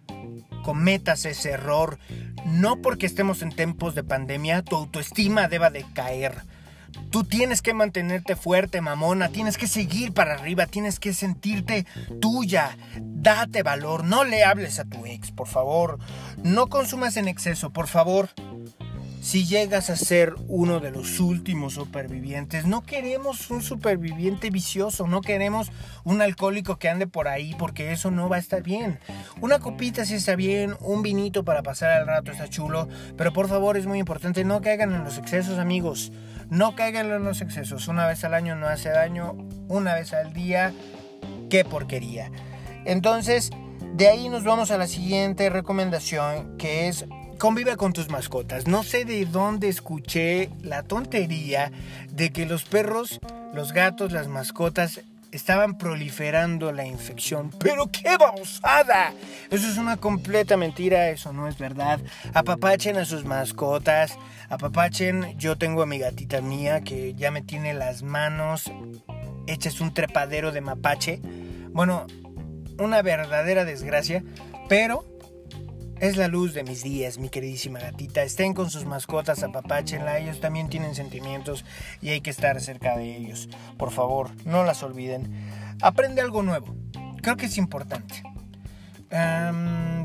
cometas 0.62 1.24
ese 1.24 1.50
error. 1.50 1.98
No 2.46 2.80
porque 2.80 3.06
estemos 3.06 3.42
en 3.42 3.50
tiempos 3.50 3.96
de 3.96 4.04
pandemia, 4.04 4.62
tu 4.62 4.76
autoestima 4.76 5.48
deba 5.48 5.70
de 5.70 5.84
caer. 5.94 6.42
Tú 7.10 7.24
tienes 7.24 7.60
que 7.60 7.74
mantenerte 7.74 8.36
fuerte, 8.36 8.80
mamona, 8.80 9.30
tienes 9.30 9.58
que 9.58 9.66
seguir 9.66 10.12
para 10.12 10.34
arriba, 10.34 10.66
tienes 10.66 11.00
que 11.00 11.14
sentirte 11.14 11.86
tuya. 12.20 12.76
Date 13.00 13.62
valor, 13.62 14.04
no 14.04 14.24
le 14.24 14.44
hables 14.44 14.78
a 14.78 14.84
tu 14.84 15.06
ex, 15.06 15.32
por 15.32 15.48
favor. 15.48 15.98
No 16.42 16.68
consumas 16.68 17.16
en 17.16 17.26
exceso, 17.26 17.70
por 17.70 17.88
favor. 17.88 18.30
Si 19.20 19.44
llegas 19.44 19.90
a 19.90 19.96
ser 19.96 20.34
uno 20.46 20.80
de 20.80 20.90
los 20.90 21.18
últimos 21.20 21.74
supervivientes, 21.74 22.66
no 22.66 22.82
queremos 22.82 23.50
un 23.50 23.62
superviviente 23.62 24.48
vicioso, 24.50 25.06
no 25.06 25.20
queremos 25.20 25.70
un 26.04 26.22
alcohólico 26.22 26.78
que 26.78 26.88
ande 26.88 27.06
por 27.06 27.28
ahí 27.28 27.54
porque 27.58 27.92
eso 27.92 28.10
no 28.10 28.28
va 28.28 28.36
a 28.36 28.38
estar 28.38 28.62
bien. 28.62 29.00
Una 29.40 29.58
copita 29.58 30.04
sí 30.04 30.14
está 30.14 30.36
bien, 30.36 30.76
un 30.80 31.02
vinito 31.02 31.44
para 31.44 31.62
pasar 31.62 32.00
el 32.00 32.06
rato 32.06 32.30
está 32.30 32.48
chulo, 32.48 32.88
pero 33.16 33.32
por 33.32 33.48
favor 33.48 33.76
es 33.76 33.86
muy 33.86 33.98
importante, 33.98 34.44
no 34.44 34.62
caigan 34.62 34.94
en 34.94 35.04
los 35.04 35.18
excesos 35.18 35.58
amigos, 35.58 36.12
no 36.48 36.74
caigan 36.76 37.10
en 37.10 37.24
los 37.24 37.40
excesos. 37.40 37.88
Una 37.88 38.06
vez 38.06 38.22
al 38.24 38.34
año 38.34 38.54
no 38.54 38.66
hace 38.66 38.88
daño, 38.90 39.36
una 39.68 39.94
vez 39.94 40.12
al 40.14 40.32
día, 40.32 40.72
qué 41.50 41.64
porquería. 41.64 42.30
Entonces, 42.84 43.50
de 43.94 44.08
ahí 44.08 44.28
nos 44.28 44.44
vamos 44.44 44.70
a 44.70 44.78
la 44.78 44.86
siguiente 44.86 45.50
recomendación 45.50 46.56
que 46.56 46.88
es 46.88 47.04
convive 47.38 47.76
con 47.76 47.92
tus 47.92 48.10
mascotas. 48.10 48.66
No 48.66 48.82
sé 48.82 49.04
de 49.04 49.24
dónde 49.24 49.68
escuché 49.68 50.50
la 50.62 50.82
tontería 50.82 51.70
de 52.10 52.30
que 52.30 52.46
los 52.46 52.64
perros, 52.64 53.20
los 53.54 53.72
gatos, 53.72 54.12
las 54.12 54.28
mascotas 54.28 55.00
estaban 55.30 55.78
proliferando 55.78 56.72
la 56.72 56.86
infección. 56.86 57.50
¡Pero 57.60 57.90
qué 57.90 58.16
babosada! 58.16 59.12
Eso 59.50 59.68
es 59.68 59.78
una 59.78 59.96
completa 59.96 60.56
mentira, 60.56 61.10
eso 61.10 61.32
no 61.32 61.48
es 61.48 61.58
verdad. 61.58 62.00
Apapachen 62.34 62.96
a 62.96 63.04
sus 63.04 63.24
mascotas, 63.24 64.18
apapachen, 64.48 65.38
yo 65.38 65.56
tengo 65.56 65.82
a 65.82 65.86
mi 65.86 65.98
gatita 65.98 66.40
mía 66.40 66.80
que 66.80 67.14
ya 67.14 67.30
me 67.30 67.42
tiene 67.42 67.74
las 67.74 68.02
manos 68.02 68.70
hechas 69.46 69.80
un 69.80 69.94
trepadero 69.94 70.52
de 70.52 70.60
mapache. 70.60 71.20
Bueno, 71.70 72.06
una 72.78 73.02
verdadera 73.02 73.64
desgracia, 73.64 74.22
pero 74.68 75.04
es 76.00 76.16
la 76.16 76.28
luz 76.28 76.54
de 76.54 76.64
mis 76.64 76.82
días, 76.82 77.18
mi 77.18 77.28
queridísima 77.28 77.78
gatita. 77.78 78.22
Estén 78.22 78.54
con 78.54 78.70
sus 78.70 78.84
mascotas, 78.84 79.42
apapáchenla. 79.42 80.18
Ellos 80.18 80.40
también 80.40 80.68
tienen 80.68 80.94
sentimientos 80.94 81.64
y 82.00 82.10
hay 82.10 82.20
que 82.20 82.30
estar 82.30 82.60
cerca 82.60 82.96
de 82.96 83.16
ellos. 83.16 83.48
Por 83.76 83.90
favor, 83.90 84.30
no 84.44 84.64
las 84.64 84.82
olviden. 84.82 85.32
Aprende 85.82 86.20
algo 86.20 86.42
nuevo. 86.42 86.74
Creo 87.22 87.36
que 87.36 87.46
es 87.46 87.58
importante. 87.58 88.22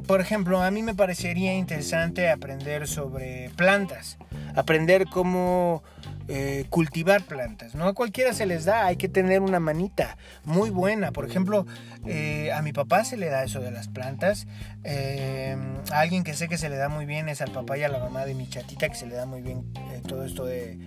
Por 0.07 0.21
ejemplo, 0.21 0.61
a 0.61 0.71
mí 0.71 0.83
me 0.83 0.93
parecería 0.93 1.53
interesante 1.53 2.29
aprender 2.29 2.87
sobre 2.87 3.49
plantas. 3.55 4.17
Aprender 4.55 5.05
cómo 5.11 5.83
eh, 6.27 6.65
cultivar 6.69 7.23
plantas. 7.23 7.75
No 7.75 7.85
a 7.85 7.93
cualquiera 7.93 8.33
se 8.33 8.45
les 8.45 8.65
da, 8.65 8.85
hay 8.85 8.95
que 8.95 9.09
tener 9.09 9.41
una 9.41 9.59
manita 9.59 10.17
muy 10.45 10.69
buena. 10.69 11.11
Por 11.11 11.25
ejemplo, 11.25 11.65
eh, 12.05 12.51
a 12.53 12.61
mi 12.61 12.71
papá 12.71 13.03
se 13.03 13.17
le 13.17 13.27
da 13.27 13.43
eso 13.43 13.59
de 13.59 13.71
las 13.71 13.87
plantas. 13.87 14.47
Eh, 14.83 15.57
a 15.91 15.99
alguien 15.99 16.23
que 16.23 16.33
sé 16.33 16.47
que 16.47 16.57
se 16.57 16.69
le 16.69 16.77
da 16.77 16.87
muy 16.87 17.05
bien 17.05 17.27
es 17.27 17.41
al 17.41 17.51
papá 17.51 17.77
y 17.77 17.83
a 17.83 17.89
la 17.89 17.99
mamá 17.99 18.25
de 18.25 18.35
mi 18.35 18.47
chatita 18.47 18.87
que 18.87 18.95
se 18.95 19.05
le 19.05 19.15
da 19.15 19.25
muy 19.25 19.41
bien 19.41 19.73
todo 20.07 20.23
esto 20.23 20.45
de, 20.45 20.79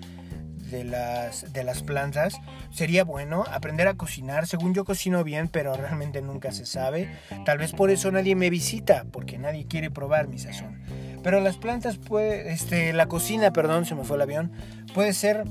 de 0.70 0.84
las, 0.84 1.52
de 1.52 1.64
las 1.64 1.82
plantas. 1.82 2.38
Sería 2.70 3.04
bueno 3.04 3.44
aprender 3.50 3.88
a 3.88 3.94
cocinar. 3.94 4.46
Según 4.46 4.74
yo 4.74 4.84
cocino 4.84 5.24
bien, 5.24 5.48
pero 5.48 5.74
realmente 5.74 6.22
nunca 6.22 6.52
se 6.52 6.66
sabe. 6.66 7.10
Tal 7.44 7.58
vez 7.58 7.72
por 7.72 7.90
eso 7.90 8.10
nadie 8.10 8.34
me 8.34 8.50
visita, 8.50 9.04
porque 9.10 9.38
nadie 9.38 9.66
quiere 9.66 9.90
probar 9.90 10.28
mi 10.28 10.38
sazón. 10.38 10.80
Pero 11.22 11.40
las 11.40 11.56
plantas 11.56 11.98
puede, 11.98 12.52
este, 12.52 12.92
la 12.92 13.06
cocina, 13.06 13.52
perdón, 13.52 13.84
se 13.84 13.94
me 13.94 14.04
fue 14.04 14.16
el 14.16 14.22
avión, 14.22 14.52
puede 14.94 15.12
ser 15.12 15.44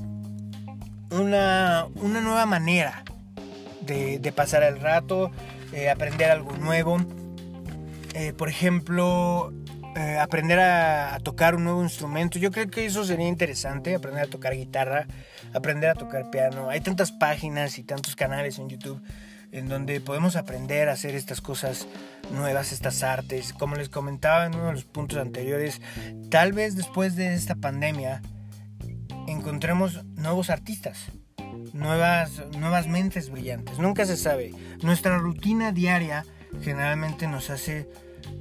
una, 1.10 1.86
una 1.96 2.20
nueva 2.20 2.46
manera 2.46 3.04
de, 3.82 4.32
pasar 4.34 4.62
el 4.62 4.80
rato, 4.80 5.30
eh, 5.72 5.90
aprender 5.90 6.30
algo 6.30 6.52
nuevo. 6.52 6.98
Eh, 8.14 8.32
por 8.32 8.48
ejemplo, 8.48 9.52
eh, 9.96 10.18
aprender 10.18 10.60
a, 10.60 11.18
tocar 11.22 11.54
un 11.54 11.64
nuevo 11.64 11.82
instrumento. 11.82 12.38
Yo 12.38 12.50
creo 12.50 12.68
que 12.68 12.84
eso 12.84 13.02
sería 13.02 13.28
interesante, 13.28 13.94
aprender 13.94 14.24
a 14.24 14.26
tocar 14.26 14.54
guitarra, 14.54 15.06
aprender 15.54 15.88
a 15.88 15.94
tocar 15.94 16.30
piano. 16.30 16.68
Hay 16.68 16.80
tantas 16.82 17.12
páginas 17.12 17.78
y 17.78 17.82
tantos 17.82 18.14
canales 18.14 18.58
en 18.58 18.68
YouTube 18.68 19.02
en 19.52 19.68
donde 19.68 20.02
podemos 20.02 20.36
aprender 20.36 20.90
a 20.90 20.92
hacer 20.92 21.14
estas 21.14 21.40
cosas 21.40 21.86
nuevas, 22.30 22.72
estas 22.72 23.02
artes. 23.02 23.54
Como 23.54 23.74
les 23.76 23.88
comentaba 23.88 24.44
en 24.44 24.54
uno 24.54 24.66
de 24.66 24.72
los 24.74 24.84
puntos 24.84 25.16
anteriores, 25.18 25.80
tal 26.30 26.52
vez 26.52 26.76
después 26.76 27.16
de 27.16 27.32
esta 27.32 27.54
pandemia 27.54 28.20
encontremos 29.26 30.04
nuevos 30.16 30.50
artistas, 30.50 31.06
nuevas, 31.72 32.42
nuevas 32.58 32.86
mentes 32.86 33.30
brillantes. 33.30 33.78
Nunca 33.78 34.04
se 34.04 34.18
sabe. 34.18 34.52
Nuestra 34.82 35.16
rutina 35.16 35.72
diaria 35.72 36.26
generalmente 36.60 37.26
nos 37.28 37.48
hace 37.48 37.88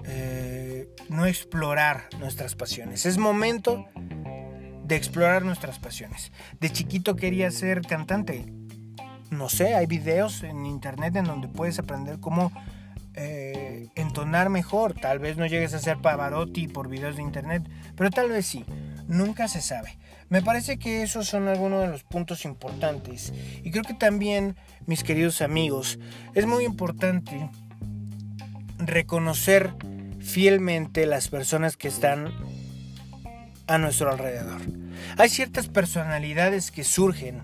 eh, 0.06 0.90
no 1.10 1.26
explorar 1.26 2.10
nuestras 2.20 2.56
pasiones. 2.56 3.06
Es 3.06 3.18
momento 3.18 3.86
de 4.84 4.96
explorar 4.96 5.44
nuestras 5.44 5.80
pasiones. 5.80 6.32
De 6.60 6.72
chiquito 6.72 7.16
quería 7.16 7.50
ser 7.52 7.82
cantante. 7.82 8.46
No 9.32 9.50
sé, 9.50 9.74
hay 9.74 9.88
videos 9.88 10.44
en 10.44 10.66
internet 10.66 11.16
en 11.16 11.26
donde 11.26 11.48
puedes 11.48 11.80
aprender 11.80 12.20
cómo 12.20 12.52
eh, 13.16 13.90
entonar 13.96 14.50
mejor. 14.50 14.94
Tal 14.94 15.20
vez 15.20 15.38
no 15.38 15.46
llegues 15.46 15.74
a 15.74 15.80
ser 15.80 15.98
Pavarotti 15.98 16.68
por 16.68 16.90
videos 16.90 17.16
de 17.16 17.24
internet, 17.24 17.64
pero 17.96 18.10
tal 18.10 18.30
vez 18.30 18.46
sí. 18.46 18.66
Nunca 19.08 19.48
se 19.48 19.62
sabe. 19.62 19.98
Me 20.30 20.42
parece 20.42 20.78
que 20.78 21.04
esos 21.04 21.28
son 21.28 21.48
algunos 21.48 21.82
de 21.82 21.88
los 21.88 22.04
puntos 22.04 22.44
importantes. 22.46 23.34
Y 23.64 23.72
creo 23.72 23.84
que 23.84 23.94
también, 23.94 24.56
mis 24.88 25.04
queridos 25.04 25.42
amigos, 25.42 26.00
es 26.34 26.46
muy 26.48 26.66
importante 26.66 27.50
reconocer 28.78 29.74
fielmente 30.20 31.06
las 31.06 31.28
personas 31.28 31.78
que 31.78 31.88
están 31.88 32.34
a 33.68 33.78
nuestro 33.78 34.12
alrededor. 34.12 34.62
Hay 35.18 35.30
ciertas 35.30 35.68
personalidades 35.68 36.72
que 36.72 36.84
surgen 36.84 37.44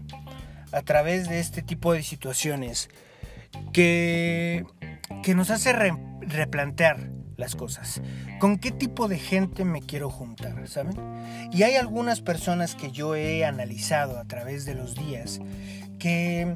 a 0.71 0.81
través 0.81 1.29
de 1.29 1.39
este 1.39 1.61
tipo 1.61 1.93
de 1.93 2.03
situaciones 2.03 2.89
que, 3.73 4.65
que 5.23 5.35
nos 5.35 5.49
hace 5.49 5.73
replantear 6.21 7.09
las 7.37 7.55
cosas. 7.55 8.01
¿Con 8.39 8.57
qué 8.57 8.71
tipo 8.71 9.07
de 9.07 9.19
gente 9.19 9.65
me 9.65 9.81
quiero 9.81 10.09
juntar? 10.09 10.67
¿Saben? 10.67 10.95
Y 11.51 11.63
hay 11.63 11.75
algunas 11.75 12.21
personas 12.21 12.75
que 12.75 12.91
yo 12.91 13.15
he 13.15 13.45
analizado 13.45 14.17
a 14.17 14.25
través 14.25 14.65
de 14.65 14.75
los 14.75 14.95
días 14.95 15.39
que, 15.99 16.55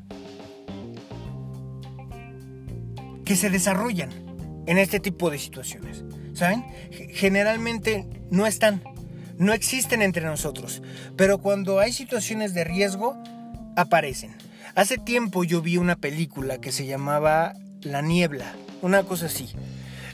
que 3.26 3.36
se 3.36 3.50
desarrollan 3.50 4.25
en 4.65 4.78
este 4.78 4.99
tipo 4.99 5.30
de 5.30 5.39
situaciones. 5.39 6.04
¿Saben? 6.34 6.65
Generalmente 7.13 8.08
no 8.30 8.45
están, 8.45 8.84
no 9.38 9.54
existen 9.54 10.01
entre 10.01 10.25
nosotros, 10.25 10.82
pero 11.15 11.38
cuando 11.38 11.80
hay 11.80 11.93
situaciones 11.93 12.54
de 12.54 12.63
riesgo, 12.63 13.17
aparecen. 13.75 14.36
Hace 14.75 14.97
tiempo 14.97 15.43
yo 15.43 15.62
vi 15.62 15.78
una 15.78 15.95
película 15.95 16.60
que 16.60 16.71
se 16.71 16.86
llamaba 16.86 17.54
La 17.82 18.01
Niebla, 18.01 18.54
una 18.82 19.04
cosa 19.04 19.28
así. 19.28 19.49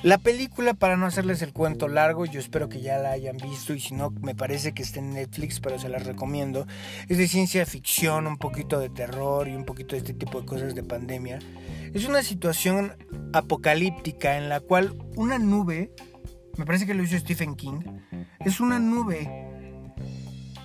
La 0.04 0.18
película, 0.18 0.74
para 0.74 0.98
no 0.98 1.06
hacerles 1.06 1.44
el 1.44 1.54
cuento 1.54 1.88
largo, 1.88 2.26
yo 2.26 2.40
espero 2.40 2.70
que 2.70 2.82
ya 2.82 2.98
la 2.98 3.12
hayan 3.12 3.38
visto 3.38 3.76
y 3.76 3.80
si 3.80 3.94
no, 3.94 4.10
me 4.10 4.34
parece 4.34 4.74
que 4.74 4.82
está 4.82 4.98
en 4.98 5.14
Netflix, 5.14 5.60
pero 5.60 5.78
se 5.78 5.90
las 5.90 6.08
recomiendo. 6.08 6.66
Es 7.08 7.20
de 7.20 7.28
ciencia 7.28 7.68
ficción, 7.68 8.26
un 8.26 8.38
poquito 8.38 8.80
de 8.80 8.90
terror 8.90 9.48
y 9.48 9.56
un 9.56 9.64
poquito 9.64 9.92
de 9.92 10.00
este 10.00 10.16
tipo 10.16 10.42
de 10.42 10.48
cosas 10.48 10.74
de 10.74 10.82
pandemia. 10.82 11.38
Es 11.94 12.08
una 12.08 12.24
situación 12.24 12.96
apocalíptica 13.32 14.38
en 14.38 14.50
la 14.50 14.60
cual 14.60 14.98
una 15.16 15.38
nube, 15.38 15.92
me 16.58 16.66
parece 16.66 16.88
que 16.88 16.96
lo 16.96 17.04
hizo 17.04 17.20
Stephen 17.20 17.54
King, 17.56 17.82
es 18.40 18.60
una 18.60 18.80
nube 18.80 19.30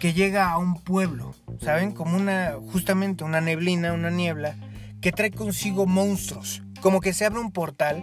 que 0.00 0.14
llega 0.14 0.50
a 0.50 0.56
un 0.56 0.82
pueblo, 0.82 1.34
¿saben? 1.60 1.92
Como 1.92 2.16
una, 2.16 2.54
justamente 2.72 3.22
una 3.22 3.42
neblina, 3.42 3.92
una 3.92 4.08
niebla, 4.08 4.56
que 5.02 5.12
trae 5.12 5.30
consigo 5.30 5.84
monstruos, 5.84 6.62
como 6.80 7.02
que 7.02 7.12
se 7.12 7.26
abre 7.26 7.40
un 7.40 7.52
portal 7.52 8.02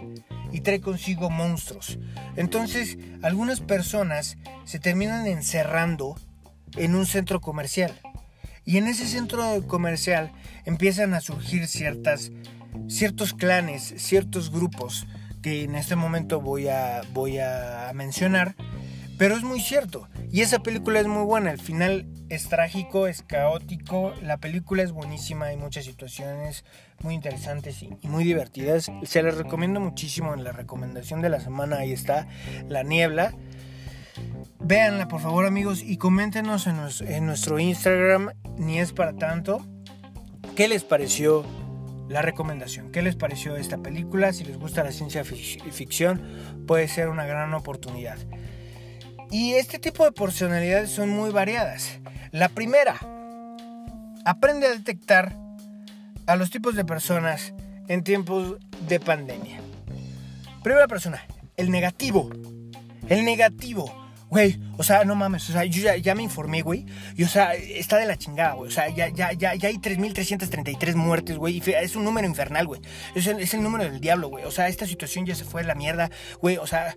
y 0.54 0.60
trae 0.60 0.80
consigo 0.80 1.30
monstruos. 1.30 1.98
Entonces, 2.36 2.96
algunas 3.22 3.60
personas 3.60 4.38
se 4.64 4.78
terminan 4.78 5.26
encerrando 5.26 6.14
en 6.76 6.94
un 6.94 7.06
centro 7.06 7.40
comercial. 7.40 7.92
Y 8.64 8.76
en 8.76 8.86
ese 8.86 9.04
centro 9.06 9.66
comercial 9.66 10.30
empiezan 10.64 11.12
a 11.12 11.20
surgir 11.20 11.66
ciertas, 11.66 12.30
ciertos 12.86 13.34
clanes, 13.34 13.94
ciertos 13.96 14.52
grupos 14.52 15.08
que 15.42 15.64
en 15.64 15.74
este 15.74 15.96
momento 15.96 16.40
voy 16.40 16.68
a, 16.68 17.02
voy 17.12 17.40
a 17.40 17.90
mencionar. 17.92 18.54
Pero 19.18 19.36
es 19.36 19.42
muy 19.42 19.60
cierto. 19.60 20.08
Y 20.34 20.40
esa 20.40 20.58
película 20.58 20.98
es 20.98 21.06
muy 21.06 21.22
buena. 21.22 21.52
El 21.52 21.60
final 21.60 22.08
es 22.28 22.48
trágico, 22.48 23.06
es 23.06 23.22
caótico. 23.22 24.12
La 24.20 24.38
película 24.38 24.82
es 24.82 24.90
buenísima. 24.90 25.44
Hay 25.46 25.56
muchas 25.56 25.84
situaciones 25.84 26.64
muy 27.04 27.14
interesantes 27.14 27.80
y, 27.84 27.90
muy 28.08 28.24
divertidas. 28.24 28.90
Se 29.04 29.22
las 29.22 29.36
recomiendo 29.36 29.78
muchísimo 29.78 30.34
en 30.34 30.42
la 30.42 30.50
recomendación 30.50 31.22
de 31.22 31.28
la 31.28 31.38
semana. 31.38 31.76
Ahí 31.76 31.92
está 31.92 32.26
La 32.68 32.82
Niebla. 32.82 33.32
Véanla 34.58 35.06
por 35.06 35.20
favor 35.20 35.46
amigos 35.46 35.84
y 35.84 35.98
coméntenos 35.98 36.66
en, 36.66 37.26
nuestro 37.26 37.60
Instagram, 37.60 38.32
ni 38.58 38.80
es 38.80 38.92
para 38.92 39.12
tanto, 39.12 39.64
qué 40.56 40.66
les 40.66 40.82
pareció 40.82 41.44
la 42.08 42.22
recomendación, 42.22 42.90
qué 42.90 43.02
les 43.02 43.14
pareció 43.14 43.54
esta 43.54 43.78
película, 43.78 44.32
si 44.32 44.42
les 44.42 44.58
gusta 44.58 44.82
la 44.82 44.90
ciencia 44.90 45.22
ficción 45.22 46.64
puede 46.66 46.88
ser 46.88 47.08
una 47.08 47.24
gran 47.24 47.54
oportunidad. 47.54 48.18
Y 49.34 49.54
este 49.54 49.80
tipo 49.80 50.04
de 50.04 50.12
personalidades 50.12 50.92
son 50.92 51.08
muy 51.08 51.32
variadas. 51.32 51.98
La 52.30 52.48
primera, 52.48 52.94
aprende 54.24 54.68
a 54.68 54.70
detectar 54.70 55.36
a 56.26 56.36
los 56.36 56.50
tipos 56.52 56.76
de 56.76 56.84
personas 56.84 57.52
en 57.88 58.04
tiempos 58.04 58.58
de 58.86 59.00
pandemia. 59.00 59.58
Primera 60.62 60.86
persona, 60.86 61.26
el 61.56 61.72
negativo. 61.72 62.30
El 63.08 63.24
negativo 63.24 64.03
Güey, 64.34 64.58
o 64.78 64.82
sea, 64.82 65.04
no 65.04 65.14
mames, 65.14 65.48
o 65.48 65.52
sea, 65.52 65.64
yo 65.64 65.94
ya, 65.94 66.14
me 66.16 66.24
informé, 66.24 66.62
güey. 66.62 66.84
Y, 67.16 67.22
o 67.22 67.28
sea, 67.28 67.54
está 67.54 67.98
de 67.98 68.06
la 68.06 68.16
chingada, 68.16 68.54
güey. 68.54 68.66
O 68.66 68.70
sea, 68.72 68.88
ya, 68.88 69.06
ya, 69.06 69.30
ya, 69.30 69.54
ya 69.54 69.68
hay 69.68 69.76
3.333 69.76 70.96
muertes, 70.96 71.36
güey. 71.36 71.62
Es 71.64 71.94
un 71.94 72.02
número 72.02 72.26
infernal, 72.26 72.66
güey. 72.66 72.80
Es 73.14 73.28
el, 73.28 73.38
es 73.38 73.54
el 73.54 73.62
número 73.62 73.84
del 73.84 74.00
diablo, 74.00 74.30
güey. 74.30 74.44
O 74.44 74.50
sea, 74.50 74.66
esta 74.66 74.88
situación 74.88 75.24
ya 75.24 75.36
se 75.36 75.44
fue 75.44 75.60
a 75.60 75.64
la 75.64 75.76
mierda, 75.76 76.10
güey. 76.40 76.56
O 76.56 76.66
sea, 76.66 76.96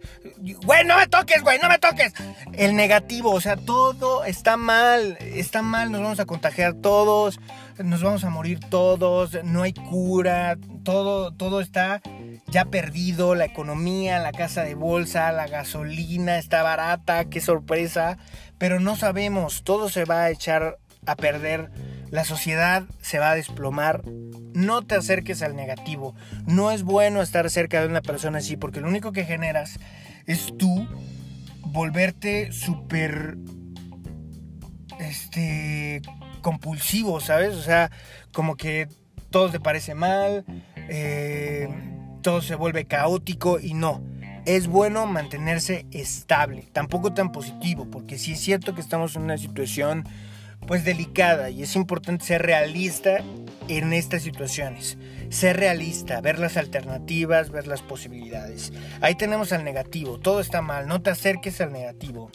güey, 0.66 0.84
no 0.86 0.98
me 0.98 1.06
toques, 1.06 1.44
güey, 1.44 1.60
no 1.60 1.70
me 1.70 1.78
toques. 1.78 2.12
El 2.54 2.76
negativo, 2.76 3.30
o 3.30 3.40
sea, 3.40 3.56
todo 3.56 4.26
está 4.26 4.58
mal. 4.58 5.16
Está 5.22 5.62
mal, 5.62 5.92
nos 5.92 6.02
vamos 6.02 6.20
a 6.20 6.26
contagiar 6.26 6.74
todos. 6.74 7.40
Nos 7.84 8.02
vamos 8.02 8.24
a 8.24 8.30
morir 8.30 8.60
todos. 8.70 9.44
No 9.44 9.64
hay 9.64 9.74
cura. 9.74 10.58
Todo, 10.84 11.32
todo 11.32 11.62
está 11.62 12.02
ya 12.50 12.66
perdido, 12.66 13.36
la 13.36 13.46
economía, 13.46 14.20
la 14.20 14.32
casa 14.32 14.64
de 14.64 14.76
bolsa, 14.76 15.32
la 15.32 15.48
gasolina 15.48 16.38
está 16.38 16.64
barata, 16.64 17.26
qué 17.26 17.42
sorpresa, 17.42 18.18
pero 18.58 18.80
no 18.80 18.96
sabemos, 18.96 19.64
todo 19.64 19.90
se 19.90 20.06
va 20.06 20.24
a 20.24 20.30
echar 20.30 20.78
a 21.06 21.16
perder, 21.16 21.72
la 22.10 22.24
sociedad 22.24 22.86
se 23.02 23.20
va 23.20 23.32
a 23.32 23.36
desplomar. 23.36 24.02
No 24.54 24.82
te 24.82 24.96
acerques 24.96 25.42
al 25.42 25.56
negativo, 25.56 26.16
no 26.46 26.72
es 26.72 26.84
bueno 26.84 27.22
estar 27.22 27.50
cerca 27.50 27.82
de 27.82 27.88
una 27.88 28.02
persona 28.02 28.38
así, 28.38 28.56
porque 28.56 28.82
lo 28.82 28.88
único 28.88 29.12
que 29.12 29.26
generas 29.26 29.80
es 30.26 30.54
tú 30.58 30.88
volverte 31.62 32.52
súper 32.54 33.38
este 35.00 36.02
compulsivo, 36.48 37.20
¿sabes? 37.20 37.56
O 37.56 37.62
sea, 37.62 37.92
como 38.32 38.56
que 38.56 38.88
todo 39.32 39.52
te 39.52 39.60
parece 39.60 39.96
mal, 39.96 40.46
eh, 40.78 41.68
todo 42.22 42.42
se 42.42 42.56
vuelve 42.56 42.86
caótico 42.86 43.60
y 43.60 43.74
no. 43.74 44.02
Es 44.46 44.68
bueno 44.68 45.06
mantenerse 45.08 45.86
estable, 45.92 46.70
tampoco 46.72 47.14
tan 47.14 47.34
positivo, 47.34 47.92
porque 47.92 48.18
sí 48.18 48.32
es 48.32 48.40
cierto 48.40 48.74
que 48.74 48.80
estamos 48.80 49.18
en 49.18 49.24
una 49.24 49.38
situación 49.38 50.08
pues 50.66 50.86
delicada 50.86 51.50
y 51.50 51.64
es 51.64 51.76
importante 51.76 52.24
ser 52.24 52.44
realista 52.44 53.18
en 53.68 53.92
estas 53.92 54.22
situaciones. 54.22 54.98
Ser 55.30 55.58
realista, 55.58 56.22
ver 56.22 56.40
las 56.40 56.56
alternativas, 56.56 57.52
ver 57.52 57.68
las 57.68 57.82
posibilidades. 57.82 58.72
Ahí 59.02 59.16
tenemos 59.16 59.52
al 59.52 59.66
negativo, 59.66 60.18
todo 60.18 60.40
está 60.40 60.62
mal, 60.62 60.88
no 60.88 61.02
te 61.02 61.10
acerques 61.10 61.60
al 61.60 61.74
negativo. 61.74 62.32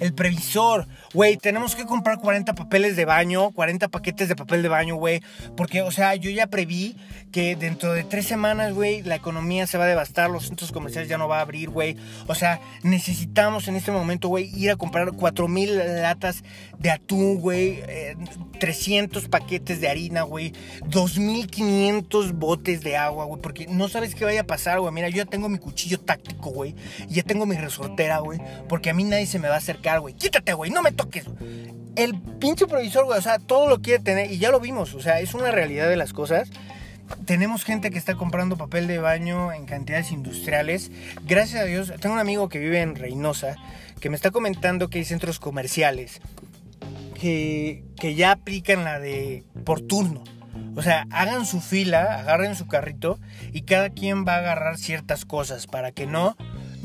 El 0.00 0.14
previsor. 0.14 0.86
Güey, 1.14 1.36
tenemos 1.36 1.74
que 1.74 1.86
comprar 1.86 2.18
40 2.18 2.54
papeles 2.54 2.96
de 2.96 3.04
baño, 3.04 3.50
40 3.50 3.88
paquetes 3.88 4.28
de 4.28 4.36
papel 4.36 4.62
de 4.62 4.68
baño, 4.68 4.96
güey. 4.96 5.22
Porque, 5.56 5.82
o 5.82 5.90
sea, 5.90 6.14
yo 6.14 6.30
ya 6.30 6.46
preví 6.48 6.96
que 7.32 7.56
dentro 7.56 7.92
de 7.92 8.04
tres 8.04 8.26
semanas, 8.26 8.74
güey, 8.74 9.02
la 9.02 9.14
economía 9.14 9.66
se 9.66 9.78
va 9.78 9.84
a 9.84 9.88
devastar, 9.88 10.30
los 10.30 10.46
centros 10.46 10.72
comerciales 10.72 11.08
ya 11.08 11.18
no 11.18 11.28
va 11.28 11.38
a 11.38 11.42
abrir, 11.42 11.70
güey. 11.70 11.96
O 12.26 12.34
sea, 12.34 12.60
necesitamos 12.82 13.68
en 13.68 13.76
este 13.76 13.92
momento, 13.92 14.28
güey, 14.28 14.50
ir 14.56 14.70
a 14.70 14.76
comprar 14.76 15.12
4000 15.12 16.02
latas 16.02 16.42
de 16.78 16.90
atún, 16.90 17.40
güey. 17.40 17.82
300 18.58 19.24
eh, 19.24 19.28
paquetes 19.28 19.80
de 19.80 19.88
harina, 19.88 20.22
güey. 20.22 20.52
2500 20.86 22.32
botes 22.32 22.82
de 22.82 22.96
agua, 22.96 23.24
güey. 23.24 23.40
Porque 23.40 23.66
no 23.66 23.88
sabes 23.88 24.14
qué 24.14 24.24
vaya 24.24 24.42
a 24.42 24.46
pasar, 24.46 24.80
güey. 24.80 24.92
Mira, 24.92 25.08
yo 25.08 25.16
ya 25.18 25.26
tengo 25.26 25.48
mi 25.48 25.58
cuchillo 25.58 26.00
táctico, 26.00 26.50
güey. 26.50 26.74
Ya 27.08 27.22
tengo 27.22 27.46
mi 27.46 27.56
resortera, 27.56 28.18
güey. 28.18 28.40
Porque 28.68 28.90
a 28.90 28.94
mí 28.94 29.04
nadie 29.04 29.26
se 29.26 29.38
me 29.38 29.48
va 29.48 29.54
a 29.54 29.58
acercar, 29.58 29.85
güey. 30.00 30.14
Quítate, 30.14 30.52
güey, 30.52 30.70
no 30.70 30.82
me 30.82 30.92
toques. 30.92 31.24
El 31.96 32.20
pinche 32.20 32.66
provisor, 32.66 33.04
güey, 33.06 33.18
o 33.18 33.22
sea, 33.22 33.38
todo 33.38 33.68
lo 33.68 33.80
quiere 33.80 34.02
tener. 34.02 34.30
Y 34.30 34.38
ya 34.38 34.50
lo 34.50 34.60
vimos, 34.60 34.94
o 34.94 35.00
sea, 35.00 35.20
es 35.20 35.34
una 35.34 35.50
realidad 35.50 35.88
de 35.88 35.96
las 35.96 36.12
cosas. 36.12 36.50
Tenemos 37.24 37.64
gente 37.64 37.90
que 37.90 37.98
está 37.98 38.16
comprando 38.16 38.56
papel 38.56 38.88
de 38.88 38.98
baño 38.98 39.52
en 39.52 39.64
cantidades 39.64 40.10
industriales. 40.10 40.90
Gracias 41.24 41.62
a 41.62 41.64
Dios, 41.64 41.92
tengo 42.00 42.14
un 42.14 42.20
amigo 42.20 42.48
que 42.48 42.58
vive 42.58 42.80
en 42.80 42.96
Reynosa 42.96 43.56
que 44.00 44.10
me 44.10 44.16
está 44.16 44.30
comentando 44.30 44.90
que 44.90 44.98
hay 44.98 45.04
centros 45.04 45.38
comerciales 45.38 46.20
que, 47.18 47.84
que 47.98 48.14
ya 48.14 48.32
aplican 48.32 48.84
la 48.84 48.98
de 48.98 49.44
por 49.64 49.80
turno. 49.80 50.22
O 50.74 50.82
sea, 50.82 51.06
hagan 51.10 51.46
su 51.46 51.60
fila, 51.60 52.18
agarren 52.18 52.54
su 52.54 52.66
carrito 52.66 53.18
y 53.52 53.62
cada 53.62 53.90
quien 53.90 54.26
va 54.26 54.34
a 54.34 54.38
agarrar 54.38 54.78
ciertas 54.78 55.24
cosas 55.24 55.66
para 55.66 55.92
que 55.92 56.06
no 56.06 56.36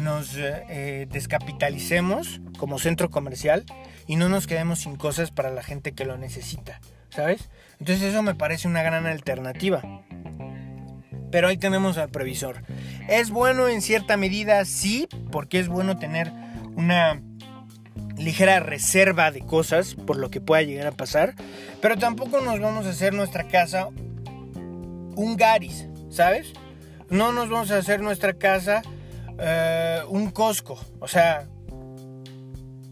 nos 0.02 0.36
eh, 0.36 1.08
descapitalicemos 1.10 2.42
como 2.58 2.80
centro 2.80 3.10
comercial 3.10 3.64
y 4.08 4.16
no 4.16 4.30
nos 4.30 4.48
quedemos 4.48 4.80
sin 4.80 4.96
cosas 4.96 5.32
para 5.32 5.52
la 5.52 5.64
gente 5.64 5.94
que 5.94 6.06
lo 6.06 6.18
necesita, 6.18 6.82
¿sabes? 7.10 7.50
Entonces 7.80 8.06
eso 8.06 8.22
me 8.24 8.36
parece 8.36 8.68
una 8.68 8.84
gran 8.84 9.06
alternativa. 9.06 9.82
Pero 11.32 11.48
ahí 11.48 11.58
tenemos 11.58 11.98
al 11.98 12.10
previsor. 12.10 12.64
¿Es 13.08 13.30
bueno 13.30 13.70
en 13.70 13.82
cierta 13.82 14.18
medida? 14.18 14.66
Sí, 14.66 15.08
porque 15.32 15.60
es 15.60 15.70
bueno 15.70 15.98
tener 15.98 16.32
una 16.76 17.22
ligera 18.18 18.60
reserva 18.60 19.32
de 19.32 19.42
cosas 19.42 19.96
por 19.96 20.18
lo 20.18 20.30
que 20.30 20.42
pueda 20.42 20.62
llegar 20.62 20.88
a 20.88 20.92
pasar. 20.92 21.36
Pero 21.82 21.98
tampoco 21.98 22.42
nos 22.42 22.60
vamos 22.60 22.86
a 22.86 22.90
hacer 22.90 23.14
nuestra 23.14 23.48
casa 23.48 23.88
un 25.16 25.38
garis, 25.38 25.88
¿sabes? 26.10 26.54
No 27.10 27.32
nos 27.32 27.50
vamos 27.50 27.72
a 27.72 27.78
hacer 27.78 28.02
nuestra 28.02 28.34
casa 28.34 28.82
eh, 29.42 30.02
un 30.08 30.30
Costco, 30.30 30.80
o 31.00 31.08
sea, 31.08 31.48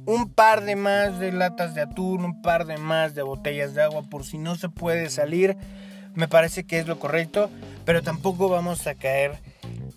un 0.05 0.33
par 0.33 0.65
de 0.65 0.75
más 0.75 1.19
de 1.19 1.31
latas 1.31 1.75
de 1.75 1.81
atún, 1.81 2.25
un 2.25 2.41
par 2.41 2.65
de 2.65 2.77
más 2.77 3.13
de 3.13 3.21
botellas 3.21 3.75
de 3.75 3.83
agua 3.83 4.01
por 4.09 4.25
si 4.25 4.39
no 4.39 4.55
se 4.55 4.67
puede 4.67 5.11
salir, 5.11 5.55
me 6.15 6.27
parece 6.27 6.63
que 6.63 6.79
es 6.79 6.87
lo 6.87 6.99
correcto, 6.99 7.51
pero 7.85 8.01
tampoco 8.01 8.49
vamos 8.49 8.87
a 8.87 8.95
caer 8.95 9.37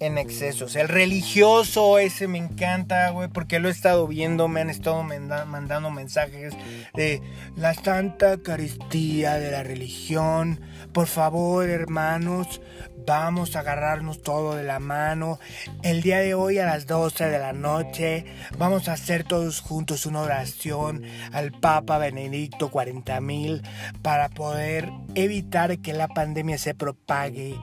en 0.01 0.19
excesos. 0.19 0.77
El 0.77 0.89
religioso 0.89 1.99
ese 1.99 2.29
me 2.29 2.39
encanta, 2.39 3.11
güey, 3.11 3.29
porque 3.29 3.59
lo 3.59 3.69
he 3.69 3.73
estado 3.73 4.07
viendo, 4.07 4.49
me 4.49 4.61
han 4.61 4.71
estado 4.71 5.03
mandando 5.03 5.91
mensajes 5.91 6.55
de 6.95 7.23
la 7.57 7.75
santa 7.75 8.39
caristía 8.39 9.35
de 9.35 9.51
la 9.51 9.63
religión. 9.63 10.61
Por 10.93 11.07
favor, 11.07 11.69
hermanos, 11.69 12.61
vamos 13.07 13.57
a 13.57 13.61
agarrarnos 13.61 14.23
todo 14.23 14.55
de 14.55 14.65
la 14.65 14.79
mano. 14.79 15.39
El 15.83 16.03
día 16.03 16.19
de 16.19 16.35
hoy 16.35 16.59
a 16.59 16.67
las 16.67 16.87
12 16.87 17.29
de 17.29 17.39
la 17.39 17.53
noche 17.53 18.25
vamos 18.59 18.89
a 18.89 18.95
hacer 18.95 19.25
todos 19.25 19.61
juntos 19.61 20.07
una 20.07 20.21
oración 20.21 21.03
al 21.33 21.53
Papa 21.53 21.99
Benedicto 21.99 22.71
40.000 22.71 23.63
para 24.03 24.29
poder 24.29 24.91
evitar 25.15 25.79
que 25.79 25.93
la 25.93 26.09
pandemia 26.09 26.59
se 26.59 26.75
propague 26.75 27.57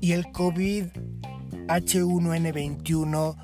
y 0.00 0.12
el 0.12 0.30
COVID 0.30 0.86
H1N21 1.68 3.36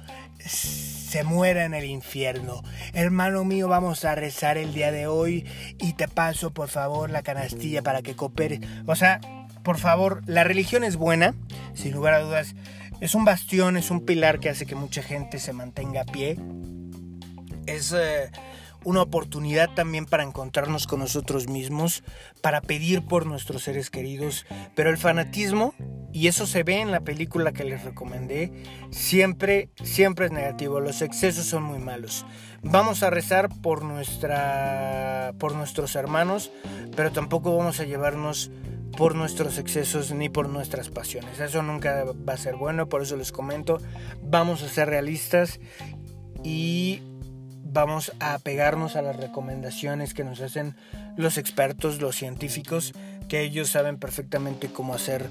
se 0.44 1.22
muera 1.22 1.64
en 1.64 1.74
el 1.74 1.84
infierno. 1.84 2.62
Hermano 2.92 3.44
mío, 3.44 3.68
vamos 3.68 4.04
a 4.04 4.14
rezar 4.14 4.58
el 4.58 4.74
día 4.74 4.90
de 4.90 5.06
hoy 5.06 5.46
y 5.78 5.92
te 5.92 6.08
paso 6.08 6.52
por 6.52 6.68
favor 6.68 7.10
la 7.10 7.22
canastilla 7.22 7.82
para 7.82 8.02
que 8.02 8.16
coopere. 8.16 8.60
O 8.86 8.96
sea, 8.96 9.20
por 9.62 9.78
favor, 9.78 10.22
la 10.26 10.42
religión 10.44 10.82
es 10.84 10.96
buena, 10.96 11.34
sin 11.74 11.92
lugar 11.92 12.14
a 12.14 12.20
dudas. 12.20 12.54
Es 13.00 13.14
un 13.14 13.24
bastión, 13.24 13.76
es 13.76 13.90
un 13.90 14.04
pilar 14.04 14.40
que 14.40 14.50
hace 14.50 14.66
que 14.66 14.74
mucha 14.74 15.02
gente 15.02 15.38
se 15.38 15.52
mantenga 15.52 16.02
a 16.02 16.04
pie. 16.04 16.36
Es... 17.66 17.92
Eh, 17.92 18.30
una 18.84 19.02
oportunidad 19.02 19.70
también 19.74 20.06
para 20.06 20.22
encontrarnos 20.22 20.86
con 20.86 21.00
nosotros 21.00 21.48
mismos, 21.48 22.02
para 22.40 22.60
pedir 22.60 23.06
por 23.06 23.26
nuestros 23.26 23.62
seres 23.62 23.90
queridos, 23.90 24.46
pero 24.74 24.90
el 24.90 24.98
fanatismo, 24.98 25.74
y 26.12 26.28
eso 26.28 26.46
se 26.46 26.62
ve 26.62 26.80
en 26.80 26.90
la 26.90 27.00
película 27.00 27.52
que 27.52 27.64
les 27.64 27.84
recomendé, 27.84 28.52
siempre, 28.90 29.70
siempre 29.82 30.26
es 30.26 30.32
negativo, 30.32 30.80
los 30.80 31.02
excesos 31.02 31.46
son 31.46 31.64
muy 31.64 31.78
malos. 31.78 32.24
Vamos 32.62 33.02
a 33.02 33.10
rezar 33.10 33.48
por, 33.62 33.84
nuestra, 33.84 35.34
por 35.38 35.54
nuestros 35.54 35.96
hermanos, 35.96 36.50
pero 36.96 37.12
tampoco 37.12 37.56
vamos 37.56 37.80
a 37.80 37.84
llevarnos 37.84 38.50
por 38.96 39.14
nuestros 39.14 39.58
excesos 39.58 40.12
ni 40.12 40.28
por 40.28 40.48
nuestras 40.48 40.88
pasiones. 40.88 41.40
Eso 41.40 41.62
nunca 41.62 42.04
va 42.28 42.34
a 42.34 42.38
ser 42.38 42.56
bueno, 42.56 42.88
por 42.88 43.02
eso 43.02 43.16
les 43.16 43.32
comento, 43.32 43.78
vamos 44.22 44.62
a 44.62 44.68
ser 44.68 44.88
realistas 44.88 45.60
y 46.42 47.02
vamos 47.74 48.12
a 48.20 48.38
pegarnos 48.38 48.96
a 48.96 49.02
las 49.02 49.16
recomendaciones 49.16 50.14
que 50.14 50.24
nos 50.24 50.40
hacen 50.40 50.76
los 51.16 51.36
expertos, 51.36 52.00
los 52.00 52.16
científicos, 52.16 52.94
que 53.28 53.42
ellos 53.42 53.68
saben 53.68 53.98
perfectamente 53.98 54.68
cómo 54.68 54.94
hacer 54.94 55.28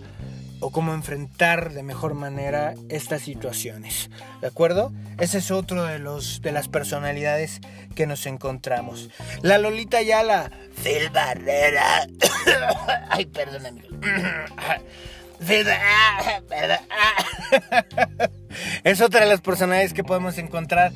o 0.60 0.70
cómo 0.70 0.94
enfrentar 0.94 1.72
de 1.72 1.84
mejor 1.84 2.16
manera 2.16 2.74
estas 2.90 3.22
situaciones. 3.22 4.10
¿De 4.42 4.48
acuerdo? 4.48 4.92
Ese 5.20 5.38
es 5.38 5.52
otro 5.52 5.86
de 5.86 6.00
los 6.00 6.42
de 6.42 6.52
las 6.52 6.68
personalidades 6.68 7.62
que 7.96 8.08
nos 8.08 8.26
encontramos. 8.26 9.10
La 9.42 9.58
Lolita 9.58 10.02
Yala, 10.02 10.52
Phil 10.84 11.10
Barrera. 11.12 12.08
Ay, 13.10 13.26
perdón, 13.26 13.66
amigo. 13.66 13.88
es 18.84 19.02
otra 19.02 19.22
de 19.22 19.28
las 19.28 19.42
personalidades 19.42 19.94
que 19.94 20.04
podemos 20.04 20.38
encontrar 20.38 20.92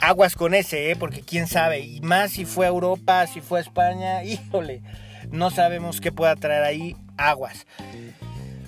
aguas 0.00 0.34
con 0.34 0.54
ese, 0.54 0.90
¿eh? 0.90 0.96
porque 0.96 1.22
quién 1.22 1.46
sabe, 1.46 1.80
y 1.80 2.00
más 2.00 2.32
si 2.32 2.44
fue 2.44 2.66
a 2.66 2.70
Europa, 2.70 3.26
si 3.26 3.40
fue 3.40 3.58
a 3.58 3.62
España, 3.62 4.24
híjole, 4.24 4.82
no 5.30 5.50
sabemos 5.50 6.00
qué 6.00 6.12
pueda 6.12 6.36
traer 6.36 6.64
ahí 6.64 6.96
aguas. 7.16 7.66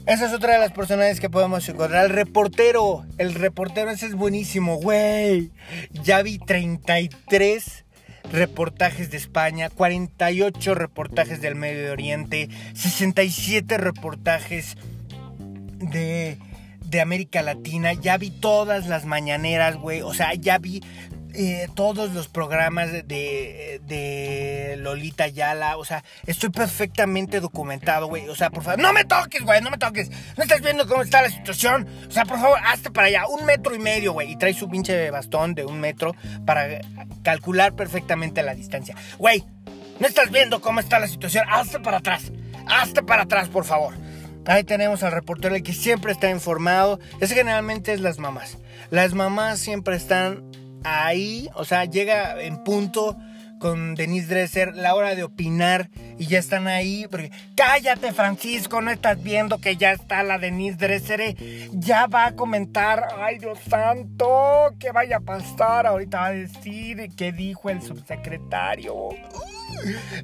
Esa 0.07 0.27
es 0.27 0.33
otra 0.33 0.55
de 0.55 0.59
las 0.59 0.73
personajes 0.73 1.21
que 1.21 1.31
podemos 1.31 1.69
encontrar. 1.69 2.07
El 2.07 2.11
reportero, 2.11 3.05
el 3.19 3.35
reportero 3.35 3.90
ese 3.90 4.07
es 4.07 4.14
buenísimo, 4.14 4.77
güey. 4.77 5.53
Ya 6.03 6.23
vi 6.23 6.38
33 6.38 7.85
reportajes 8.33 9.11
de 9.11 9.19
España, 9.19 9.69
48 9.71 10.75
reportajes 10.75 11.40
del 11.40 11.55
Medio 11.55 11.93
Oriente, 11.93 12.49
67 12.75 13.77
reportajes 13.77 14.77
de, 15.79 16.38
de 16.85 17.01
América 17.01 17.43
Latina. 17.43 17.93
Ya 17.93 18.16
vi 18.16 18.31
todas 18.31 18.87
las 18.87 19.05
mañaneras, 19.05 19.77
güey. 19.77 20.01
O 20.01 20.14
sea, 20.14 20.35
ya 20.35 20.59
vi 20.59 20.83
eh, 21.35 21.69
todos 21.75 22.12
los 22.12 22.29
programas 22.29 22.93
de, 22.93 23.81
de, 23.87 24.77
Lolita 24.79 25.29
Yala. 25.29 25.77
O 25.77 25.85
sea, 25.85 26.05
estoy 26.27 26.51
perfectamente 26.51 27.40
documentado, 27.40 28.07
güey. 28.07 28.29
O 28.29 28.35
sea, 28.35 28.51
por 28.51 28.62
favor, 28.62 28.81
no 28.81 28.93
me 28.93 29.05
toques, 29.05 29.43
güey, 29.43 29.61
no 29.61 29.71
me 29.71 29.79
toques. 29.79 30.11
¿No 30.37 30.43
estás 30.43 30.61
viendo 30.61 30.87
cómo 30.87 31.03
está 31.03 31.23
la 31.23 31.31
situación? 31.31 31.87
O 32.09 32.11
sea, 32.11 32.25
por 32.25 32.40
favor, 32.40 32.59
hazte 32.64 32.90
para 32.90 33.09
allá, 33.09 33.27
un 33.27 33.45
metro 33.45 33.75
y 33.75 33.79
medio, 33.79 34.12
güey. 34.12 34.33
Y 34.33 34.37
trae 34.37 34.55
su 34.55 34.69
pinche 34.69 35.11
bastón 35.11 35.55
de 35.55 35.64
un 35.64 35.81
metro 35.81 36.14
para 36.45 36.81
calcular 37.23 37.75
perfectamente 37.75 38.43
la 38.43 38.55
distancia. 38.55 38.97
Güey, 39.19 39.45
¿no 39.99 40.07
estás 40.07 40.31
viendo 40.31 40.61
cómo 40.61 40.81
está 40.81 40.99
la 40.99 41.09
situación? 41.09 41.45
Hazte 41.49 41.81
para 41.81 41.99
atrás. 41.99 42.33
Hazte 42.66 43.03
para 43.03 43.23
atrás, 43.23 43.49
por 43.49 43.64
favor. 43.64 43.95
Ahí 44.47 44.64
tenemos 44.64 45.03
al 45.03 45.12
reportero 45.12 45.55
el 45.55 45.62
que 45.62 45.73
siempre 45.73 46.12
está 46.12 46.31
informado. 46.31 46.99
Ese 47.21 47.35
generalmente 47.35 47.93
es 47.93 48.01
las 48.01 48.19
mamás. 48.19 48.59
Las 48.90 49.14
mamás 49.14 49.61
siempre 49.61 49.95
están 49.95 50.49
ahí, 50.85 51.49
o 51.55 51.64
sea, 51.64 51.85
llega 51.85 52.40
en 52.40 52.62
punto 52.64 53.16
con 53.61 53.95
Denise 53.95 54.27
Dresser 54.27 54.75
la 54.75 54.95
hora 54.95 55.14
de 55.14 55.23
opinar 55.23 55.90
y 56.19 56.27
ya 56.27 56.40
están 56.40 56.66
ahí. 56.66 57.07
Porque, 57.09 57.31
cállate, 57.55 58.12
Francisco, 58.12 58.81
no 58.81 58.90
estás 58.90 59.23
viendo 59.23 59.59
que 59.59 59.77
ya 59.77 59.93
está 59.93 60.25
la 60.25 60.38
Denise 60.38 60.79
Dresser. 60.79 61.21
Eh? 61.21 61.69
Ya 61.73 62.09
va 62.09 62.27
a 62.27 62.35
comentar, 62.35 63.07
ay 63.19 63.38
Dios 63.38 63.61
santo, 63.69 64.75
¿qué 64.81 64.90
vaya 64.90 65.19
a 65.19 65.21
pasar? 65.21 65.87
Ahorita 65.87 66.19
va 66.19 66.27
a 66.27 66.33
decir 66.33 67.11
qué 67.16 67.31
dijo 67.31 67.71
el 67.71 67.81
subsecretario. 67.83 69.11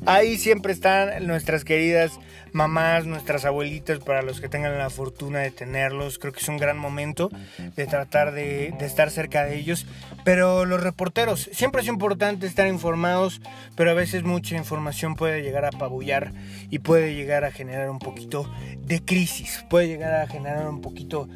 Ahí 0.07 0.39
siempre 0.39 0.73
están 0.73 1.27
nuestras 1.27 1.65
queridas 1.65 2.19
mamás, 2.57 3.05
nuestras 3.05 3.45
abuelitas, 3.45 3.99
para 3.99 4.23
los 4.23 4.41
que 4.41 4.49
tengan 4.49 4.77
la 4.79 4.89
fortuna 4.91 5.41
de 5.41 5.51
tenerlos. 5.51 6.19
Creo 6.19 6.33
que 6.33 6.41
es 6.41 6.49
un 6.49 6.57
gran 6.57 6.79
momento 6.79 7.31
de 7.77 7.87
tratar 7.87 8.33
de, 8.33 8.69
estar 8.81 9.11
cerca 9.11 9.45
de 9.45 9.57
ellos. 9.57 9.87
Pero 10.25 10.65
los 10.65 10.83
reporteros, 10.83 11.51
siempre 11.53 11.83
es 11.83 11.89
importante 11.89 12.47
estar 12.47 12.67
informados, 12.67 13.43
pero 13.77 13.91
a 13.91 13.95
veces 13.95 14.25
mucha 14.25 14.57
información 14.57 15.15
puede 15.15 15.43
llegar 15.43 15.67
a 15.67 15.69
apabullar 15.69 16.33
y 16.71 16.79
puede 16.79 17.15
llegar 17.15 17.45
a 17.45 17.53
generar 17.53 17.91
un 17.91 17.99
poquito 17.99 18.51
de 18.81 19.05
crisis, 19.05 19.65
puede 19.69 19.89
llegar 19.89 20.15
a 20.15 20.27
generar 20.27 20.67
un 20.67 20.81
poquito 20.81 21.29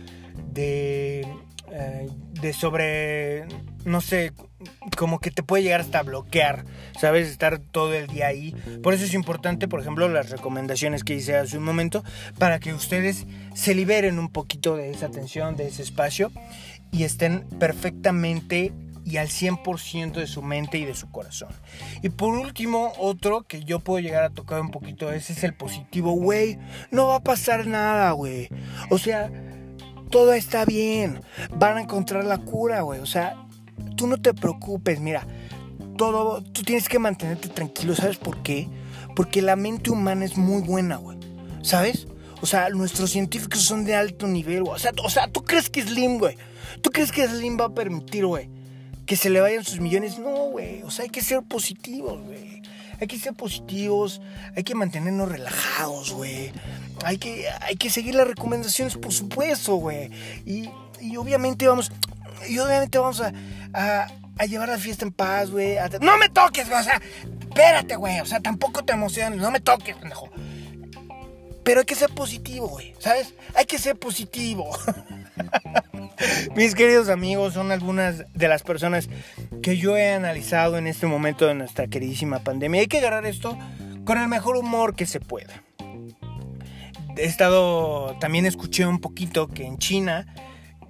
de, 0.53 1.21
eh, 1.71 2.09
de 2.41 2.53
sobre, 2.55 3.45
no 3.85 4.01
sé, 4.01 4.33
como 4.97 5.21
que 5.21 5.31
te 5.31 5.43
puede 5.43 5.63
llegar 5.63 5.81
hasta 5.81 6.03
bloquear, 6.03 6.65
¿sabes? 6.99 7.29
Estar 7.29 7.59
todo 7.59 7.95
el 7.95 8.07
día 8.07 8.27
ahí. 8.27 8.55
Por 8.83 8.95
eso 8.95 9.05
es 9.05 9.15
importante, 9.15 9.69
por 9.69 9.81
ejemplo, 9.81 10.09
las 10.09 10.31
recomendaciones 10.31 11.05
que 11.05 11.15
hice 11.15 11.37
hace 11.37 11.59
un 11.59 11.65
momento, 11.65 12.05
para 12.39 12.59
que 12.59 12.75
ustedes 12.75 13.27
se 13.55 13.75
liberen 13.75 14.19
un 14.19 14.29
poquito 14.29 14.77
de 14.77 14.91
esa 14.91 15.09
tensión, 15.09 15.57
de 15.57 15.69
ese 15.69 15.83
espacio, 15.83 16.31
y 16.93 17.05
estén 17.05 17.47
perfectamente 17.59 18.73
y 19.05 19.17
al 19.17 19.29
100% 19.29 20.13
de 20.13 20.27
su 20.27 20.43
mente 20.43 20.79
y 20.79 20.85
de 20.85 20.95
su 20.95 21.11
corazón. 21.11 21.49
Y 22.03 22.11
por 22.11 22.35
último, 22.35 22.93
otro 22.99 23.43
que 23.43 23.65
yo 23.65 23.81
puedo 23.81 23.99
llegar 24.01 24.25
a 24.25 24.31
tocar 24.31 24.61
un 24.61 24.71
poquito, 24.71 25.11
ese 25.11 25.33
es 25.33 25.43
el 25.43 25.55
positivo, 25.55 26.13
güey. 26.13 26.59
No 26.91 27.09
va 27.09 27.17
a 27.17 27.21
pasar 27.21 27.67
nada, 27.67 28.11
güey. 28.13 28.49
O 28.91 28.99
sea, 28.99 29.31
todo 30.11 30.33
está 30.35 30.65
bien. 30.65 31.23
Van 31.57 31.79
a 31.79 31.83
encontrar 31.83 32.25
la 32.25 32.39
cura, 32.39 32.83
güey. 32.83 33.01
O 33.01 33.07
sea, 33.07 33.37
tú 33.97 34.07
no 34.07 34.19
te 34.19 34.35
preocupes, 34.35 35.01
mira, 35.01 35.27
todo, 35.97 36.43
tú 36.43 36.63
tienes 36.63 36.89
que 36.89 36.99
mantenerte 36.99 37.49
tranquilo, 37.49 37.95
¿sabes 37.95 38.17
por 38.17 38.43
qué? 38.43 38.69
Porque 39.15 39.43
la 39.43 39.57
mente 39.57 39.91
humana 39.91 40.25
es 40.25 40.37
muy 40.37 40.63
buena, 40.63 40.97
güey, 40.97 41.19
¿sabes? 41.63 42.07
O 42.43 42.47
sea, 42.47 42.71
nuestros 42.71 43.11
científicos 43.11 43.63
son 43.63 43.85
de 43.85 43.95
alto 43.95 44.27
nivel, 44.27 44.63
güey. 44.63 44.75
O 44.75 44.79
sea, 44.79 44.93
o 45.05 45.11
sea, 45.11 45.29
¿tú 45.29 45.43
crees 45.43 45.69
que 45.69 45.83
Slim, 45.83 46.19
güey? 46.19 46.37
¿Tú 46.81 46.91
crees 46.91 47.13
que 47.13 47.27
Slim 47.29 47.59
va 47.61 47.67
a 47.67 47.75
permitir, 47.75 48.25
güey, 48.25 48.49
que 49.05 49.17
se 49.17 49.29
le 49.29 49.41
vayan 49.41 49.65
sus 49.65 49.81
millones? 49.81 50.19
No, 50.19 50.51
güey. 50.51 50.83
O 50.83 50.91
sea, 50.91 51.03
hay 51.05 51.11
que 51.11 51.21
ser 51.21 51.43
positivos, 51.43 52.23
güey. 52.23 52.63
Hay 53.01 53.07
que 53.07 53.19
ser 53.19 53.35
positivos, 53.35 54.21
hay 54.57 54.63
que 54.63 54.75
mantenernos 54.75 55.29
relajados, 55.29 56.13
güey. 56.13 56.53
Hay 57.05 57.19
que, 57.19 57.47
hay 57.63 57.77
que 57.77 57.89
seguir 57.89 58.15
las 58.15 58.27
recomendaciones, 58.27 58.97
por 58.97 59.13
supuesto, 59.13 59.77
güey. 59.77 60.11
Y, 60.45 60.71
y 61.01 61.17
obviamente 61.17 61.67
vamos, 61.67 61.91
y 62.49 62.59
obviamente 62.59 62.99
vamos 62.99 63.21
a, 63.21 63.33
a, 63.75 64.07
llevar 64.47 64.69
la 64.69 64.79
fiesta 64.79 65.05
en 65.05 65.13
paz, 65.13 65.51
güey. 65.51 65.77
No 66.01 66.17
me 66.19 66.29
toques, 66.29 66.69
güey. 66.69 66.81
O 66.81 66.85
sea, 66.85 67.01
espérate, 67.41 67.97
güey. 67.97 68.21
O 68.21 68.27
sea, 68.27 68.41
tampoco 68.41 68.85
te 68.85 68.93
emociones. 68.93 69.41
No 69.41 69.51
me 69.51 69.61
toques, 69.61 69.97
pendejo. 69.97 70.31
Pero 71.63 71.81
hay 71.81 71.87
que 71.87 71.95
ser 71.95 72.11
positivo, 72.11 72.69
güey. 72.69 72.95
¿Sabes? 72.99 73.35
Hay 73.55 73.67
que 73.67 73.79
ser 73.79 73.99
positivo. 73.99 74.71
Mis 76.57 76.75
queridos 76.75 77.09
amigos, 77.09 77.55
son 77.55 77.73
algunas 77.73 78.25
de 78.35 78.49
las 78.49 78.63
personas 78.63 79.09
que 79.63 79.77
yo 79.77 79.97
he 79.97 80.13
analizado 80.13 80.79
en 80.79 80.87
este 80.87 81.07
momento 81.07 81.47
de 81.47 81.55
nuestra 81.55 81.87
queridísima 81.87 82.41
pandemia. 82.41 82.81
Hay 82.81 82.87
que 82.87 82.99
agarrar 82.99 83.27
esto 83.27 83.59
con 84.05 84.19
el 84.19 84.29
mejor 84.29 84.57
humor 84.57 84.95
que 84.95 85.07
se 85.07 85.21
pueda. 85.21 85.63
He 87.17 87.25
estado, 87.25 88.17
también 88.19 88.47
escuché 88.47 88.87
un 88.87 89.01
poquito 89.01 89.49
que 89.49 89.67
en 89.67 89.79
China 89.79 90.27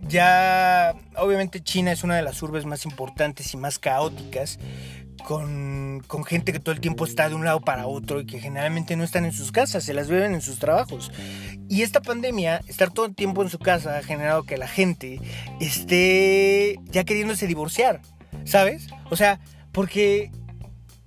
ya, 0.08 0.94
obviamente 1.16 1.62
China 1.62 1.92
es 1.92 2.04
una 2.04 2.16
de 2.16 2.22
las 2.22 2.42
urbes 2.42 2.64
más 2.66 2.84
importantes 2.84 3.52
y 3.54 3.56
más 3.56 3.78
caóticas, 3.78 4.58
con, 5.26 6.02
gente 6.26 6.52
que 6.52 6.60
todo 6.60 6.74
el 6.74 6.80
tiempo 6.80 7.04
está 7.04 7.28
de 7.28 7.34
un 7.34 7.44
lado 7.44 7.60
para 7.60 7.86
otro 7.86 8.20
y 8.20 8.26
que 8.26 8.40
generalmente 8.40 8.96
no 8.96 9.04
están 9.04 9.24
en 9.24 9.32
sus 9.32 9.52
casas, 9.52 9.84
se 9.84 9.94
las 9.94 10.08
beben 10.08 10.34
en 10.34 10.40
sus 10.40 10.58
trabajos. 10.58 11.12
Y 11.68 11.82
esta 11.82 12.00
pandemia, 12.00 12.62
estar 12.66 12.90
todo 12.90 13.06
el 13.06 13.14
tiempo 13.14 13.42
en 13.42 13.48
su 13.48 13.58
casa, 13.58 13.98
ha 13.98 14.02
generado 14.02 14.44
que 14.44 14.56
la 14.56 14.68
gente 14.68 15.20
esté 15.60 16.78
ya 16.86 17.04
queriéndose 17.04 17.46
divorciar, 17.46 18.00
¿sabes? 18.44 18.86
O 19.10 19.16
sea, 19.16 19.40
porque 19.72 20.30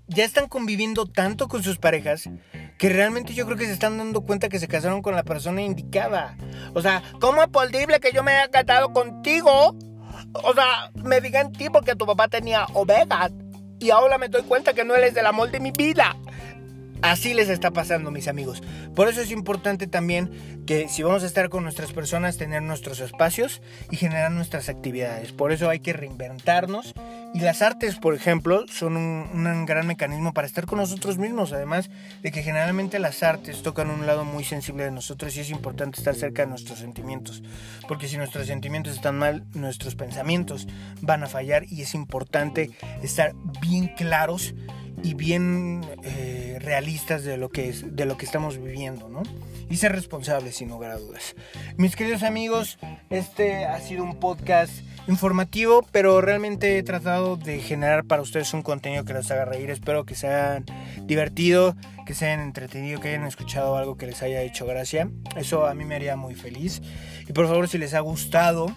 ya 0.07 0.25
están 0.25 0.47
conviviendo 0.47 1.05
tanto 1.05 1.47
con 1.47 1.63
sus 1.63 1.77
parejas 1.77 2.29
que 2.83 2.89
realmente 2.89 3.33
yo 3.33 3.45
creo 3.45 3.57
que 3.57 3.65
se 3.65 3.71
están 3.71 3.97
dando 3.97 4.25
cuenta 4.25 4.49
que 4.49 4.59
se 4.59 4.67
casaron 4.67 5.01
con 5.01 5.15
la 5.15 5.23
persona 5.23 5.61
indicada. 5.61 6.35
O 6.73 6.81
sea, 6.81 7.01
¿cómo 7.21 7.41
es 7.41 7.47
posible 7.47 8.01
que 8.01 8.11
yo 8.11 8.23
me 8.23 8.33
haya 8.33 8.51
casado 8.51 8.91
contigo? 8.91 9.73
O 10.33 10.53
sea, 10.53 10.91
me 10.95 11.21
digan 11.21 11.45
en 11.45 11.51
ti 11.53 11.69
porque 11.69 11.95
tu 11.95 12.05
papá 12.05 12.27
tenía 12.27 12.65
ovejas 12.73 13.31
y 13.79 13.89
ahora 13.91 14.17
me 14.17 14.27
doy 14.27 14.43
cuenta 14.43 14.73
que 14.73 14.83
no 14.83 14.95
eres 14.95 15.15
el 15.15 15.25
amor 15.25 15.49
de 15.49 15.61
mi 15.61 15.71
vida. 15.71 16.17
Así 17.03 17.33
les 17.33 17.49
está 17.49 17.71
pasando, 17.71 18.11
mis 18.11 18.29
amigos. 18.29 18.63
Por 18.95 19.09
eso 19.09 19.19
es 19.19 19.29
importante 19.29 19.87
también 19.87 20.63
que 20.65 20.87
si 20.87 21.03
vamos 21.03 21.23
a 21.23 21.25
estar 21.25 21.49
con 21.49 21.63
nuestras 21.63 21.91
personas, 21.91 22.37
tener 22.37 22.61
nuestros 22.61 23.01
espacios 23.01 23.61
y 23.91 23.97
generar 23.97 24.31
nuestras 24.31 24.69
actividades. 24.69 25.33
Por 25.33 25.51
eso 25.51 25.69
hay 25.69 25.81
que 25.81 25.91
reinventarnos. 25.91 26.93
Y 27.33 27.41
las 27.41 27.61
artes, 27.61 27.97
por 27.97 28.15
ejemplo, 28.15 28.65
son 28.69 28.95
un, 28.95 29.65
gran 29.65 29.85
mecanismo 29.85 30.33
para 30.33 30.47
estar 30.47 30.65
con 30.65 30.79
nosotros 30.79 31.17
mismos. 31.17 31.51
Además 31.51 31.89
de 32.21 32.31
que 32.31 32.41
generalmente 32.41 32.99
las 32.99 33.21
artes 33.21 33.63
tocan 33.63 33.89
un 33.89 34.05
lado 34.05 34.23
muy 34.23 34.45
sensible 34.45 34.85
de 34.85 34.91
nosotros 34.91 35.35
y 35.35 35.41
es 35.41 35.49
importante 35.49 35.99
estar 35.99 36.15
cerca 36.15 36.43
de 36.43 36.47
nuestros 36.47 36.79
sentimientos. 36.79 37.43
Porque 37.85 38.07
si 38.07 38.15
nuestros 38.15 38.47
sentimientos 38.47 38.95
están 38.95 39.17
mal, 39.17 39.43
nuestros 39.53 39.95
pensamientos 39.95 40.69
van 41.01 41.21
a 41.23 41.27
fallar 41.27 41.65
y 41.69 41.81
es 41.81 41.95
importante 41.95 42.71
estar 43.01 43.33
bien 43.59 43.89
claros 43.89 44.55
y 45.03 45.13
bien 45.13 45.81
eh, 46.03 46.57
realistas 46.61 47.23
de 47.23 47.37
lo, 47.37 47.49
que 47.49 47.69
es, 47.69 47.95
de 47.95 48.05
lo 48.05 48.17
que 48.17 48.25
estamos 48.25 48.57
viviendo, 48.57 49.09
¿no? 49.09 49.21
Y 49.69 49.75
ser 49.75 49.91
responsables, 49.91 50.55
sin 50.55 50.69
lugar 50.69 50.91
a 50.91 50.97
dudas. 50.97 51.35
Mis 51.77 51.95
queridos 51.95 52.23
amigos, 52.23 52.79
este 53.09 53.65
ha 53.65 53.79
sido 53.81 54.03
un 54.03 54.19
podcast 54.19 54.71
informativo, 55.07 55.85
pero 55.91 56.21
realmente 56.21 56.77
he 56.77 56.83
tratado 56.83 57.35
de 57.35 57.59
generar 57.59 58.05
para 58.05 58.21
ustedes 58.21 58.53
un 58.53 58.61
contenido 58.61 59.03
que 59.03 59.13
los 59.13 59.29
haga 59.29 59.45
reír. 59.45 59.69
Espero 59.69 60.05
que 60.05 60.15
se 60.15 60.27
hayan 60.27 60.65
divertido, 61.01 61.75
que 62.05 62.13
se 62.13 62.27
hayan 62.27 62.39
entretenido, 62.39 63.01
que 63.01 63.09
hayan 63.09 63.27
escuchado 63.27 63.75
algo 63.75 63.97
que 63.97 64.07
les 64.07 64.21
haya 64.23 64.41
hecho 64.41 64.65
gracia. 64.65 65.09
Eso 65.35 65.67
a 65.67 65.73
mí 65.73 65.83
me 65.83 65.95
haría 65.95 66.15
muy 66.15 66.35
feliz. 66.35 66.81
Y 67.27 67.33
por 67.33 67.47
favor, 67.47 67.67
si 67.67 67.77
les 67.77 67.93
ha 67.93 67.99
gustado, 67.99 68.73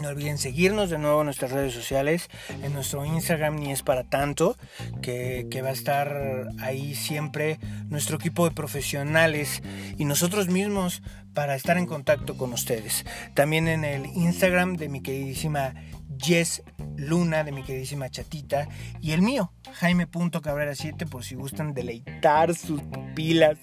no 0.00 0.08
olviden 0.08 0.38
seguirnos 0.38 0.90
de 0.90 0.98
nuevo 0.98 1.20
en 1.20 1.26
nuestras 1.26 1.50
redes 1.50 1.74
sociales, 1.74 2.28
en 2.62 2.72
nuestro 2.72 3.04
Instagram 3.04 3.56
ni 3.56 3.72
es 3.72 3.82
para 3.82 4.04
tanto, 4.04 4.56
que, 5.02 5.60
va 5.62 5.68
a 5.68 5.72
estar 5.72 6.48
ahí 6.60 6.94
siempre 6.94 7.58
nuestro 7.88 8.16
equipo 8.16 8.48
de 8.48 8.54
profesionales 8.54 9.62
y 9.98 10.04
nosotros 10.04 10.48
mismos 10.48 11.02
para 11.34 11.54
estar 11.54 11.78
en 11.78 11.86
contacto 11.86 12.36
con 12.36 12.52
ustedes. 12.52 13.04
También 13.34 13.68
en 13.68 13.84
el 13.84 14.06
Instagram 14.06 14.76
de 14.76 14.88
mi 14.88 15.02
queridísima 15.02 15.74
Jess 16.18 16.62
Luna, 16.96 17.44
de 17.44 17.52
mi 17.52 17.62
queridísima 17.62 18.10
Chatita, 18.10 18.68
y 19.00 19.12
el 19.12 19.22
mío, 19.22 19.52
Jaime.cabrera7, 19.74 21.08
por 21.08 21.24
si 21.24 21.34
gustan 21.34 21.74
deleitar 21.74 22.54
sus 22.54 22.80
pilas 23.14 23.58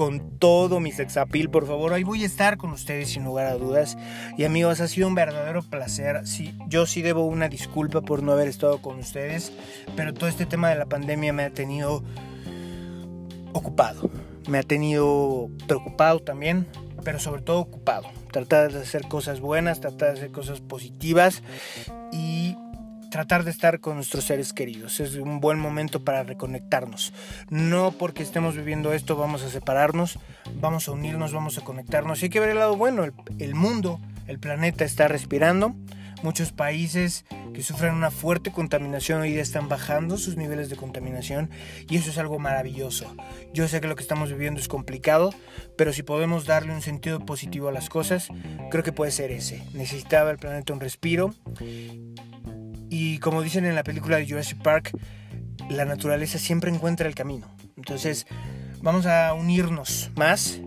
con 0.00 0.38
todo 0.38 0.80
mi 0.80 0.92
sexapil, 0.92 1.50
por 1.50 1.66
favor. 1.66 1.92
Ahí 1.92 2.04
voy 2.04 2.22
a 2.22 2.26
estar 2.26 2.56
con 2.56 2.70
ustedes 2.70 3.10
sin 3.10 3.22
lugar 3.22 3.48
a 3.48 3.56
dudas. 3.56 3.98
Y 4.38 4.44
amigos, 4.44 4.80
ha 4.80 4.88
sido 4.88 5.06
un 5.06 5.14
verdadero 5.14 5.62
placer. 5.62 6.26
Sí, 6.26 6.54
yo 6.68 6.86
sí 6.86 7.02
debo 7.02 7.26
una 7.26 7.50
disculpa 7.50 8.00
por 8.00 8.22
no 8.22 8.32
haber 8.32 8.48
estado 8.48 8.80
con 8.80 8.98
ustedes, 8.98 9.52
pero 9.96 10.14
todo 10.14 10.30
este 10.30 10.46
tema 10.46 10.70
de 10.70 10.76
la 10.76 10.86
pandemia 10.86 11.34
me 11.34 11.42
ha 11.42 11.50
tenido 11.50 12.02
ocupado. 13.52 14.10
Me 14.48 14.56
ha 14.56 14.62
tenido 14.62 15.50
preocupado 15.66 16.20
también, 16.20 16.66
pero 17.04 17.18
sobre 17.18 17.42
todo 17.42 17.58
ocupado. 17.58 18.08
Tratar 18.32 18.72
de 18.72 18.80
hacer 18.80 19.06
cosas 19.06 19.40
buenas, 19.40 19.80
tratar 19.80 20.14
de 20.14 20.18
hacer 20.20 20.30
cosas 20.30 20.62
positivas 20.62 21.42
y 22.10 22.56
tratar 23.10 23.44
de 23.44 23.50
estar 23.50 23.80
con 23.80 23.96
nuestros 23.96 24.24
seres 24.24 24.52
queridos. 24.52 25.00
Es 25.00 25.16
un 25.16 25.40
buen 25.40 25.58
momento 25.58 26.04
para 26.04 26.22
reconectarnos. 26.22 27.12
No 27.50 27.92
porque 27.92 28.22
estemos 28.22 28.56
viviendo 28.56 28.92
esto 28.92 29.16
vamos 29.16 29.42
a 29.42 29.50
separarnos, 29.50 30.18
vamos 30.54 30.88
a 30.88 30.92
unirnos, 30.92 31.32
vamos 31.32 31.58
a 31.58 31.62
conectarnos. 31.62 32.22
Y 32.22 32.26
hay 32.26 32.30
que 32.30 32.40
ver 32.40 32.50
el 32.50 32.58
lado 32.58 32.76
bueno. 32.76 33.04
El, 33.38 33.54
mundo, 33.54 34.00
el 34.26 34.38
planeta 34.38 34.84
está 34.84 35.08
respirando. 35.08 35.74
Muchos 36.22 36.52
países 36.52 37.24
que 37.54 37.62
sufren 37.62 37.94
una 37.94 38.10
fuerte 38.10 38.52
contaminación 38.52 39.22
hoy 39.22 39.30
día 39.30 39.40
están 39.40 39.70
bajando 39.70 40.18
sus 40.18 40.36
niveles 40.36 40.68
de 40.68 40.76
contaminación 40.76 41.48
y 41.88 41.96
eso 41.96 42.10
es 42.10 42.18
algo 42.18 42.38
maravilloso. 42.38 43.16
Yo 43.54 43.66
sé 43.68 43.80
que 43.80 43.88
lo 43.88 43.96
que 43.96 44.02
estamos 44.02 44.28
viviendo 44.28 44.60
es 44.60 44.68
complicado, 44.68 45.32
pero 45.78 45.94
si 45.94 46.02
podemos 46.02 46.44
darle 46.44 46.74
un 46.74 46.82
sentido 46.82 47.24
positivo 47.24 47.68
a 47.68 47.72
las 47.72 47.88
cosas, 47.88 48.28
creo 48.70 48.84
que 48.84 48.92
puede 48.92 49.12
ser 49.12 49.30
ese. 49.30 49.64
Necesitaba 49.72 50.30
el 50.30 50.36
planeta 50.36 50.74
un 50.74 50.80
respiro 50.80 51.34
y 52.90 53.18
como 53.18 53.40
dicen 53.40 53.64
en 53.64 53.74
la 53.74 53.84
película 53.84 54.18
de 54.18 54.28
Jurassic 54.28 54.60
Park, 54.60 54.90
la 55.70 55.84
naturaleza 55.84 56.38
siempre 56.38 56.70
encuentra 56.70 57.08
el 57.08 57.14
camino. 57.14 57.46
Entonces, 57.76 58.26
vamos 58.82 59.06
a 59.06 59.32
unirnos 59.32 60.10
más, 60.16 60.60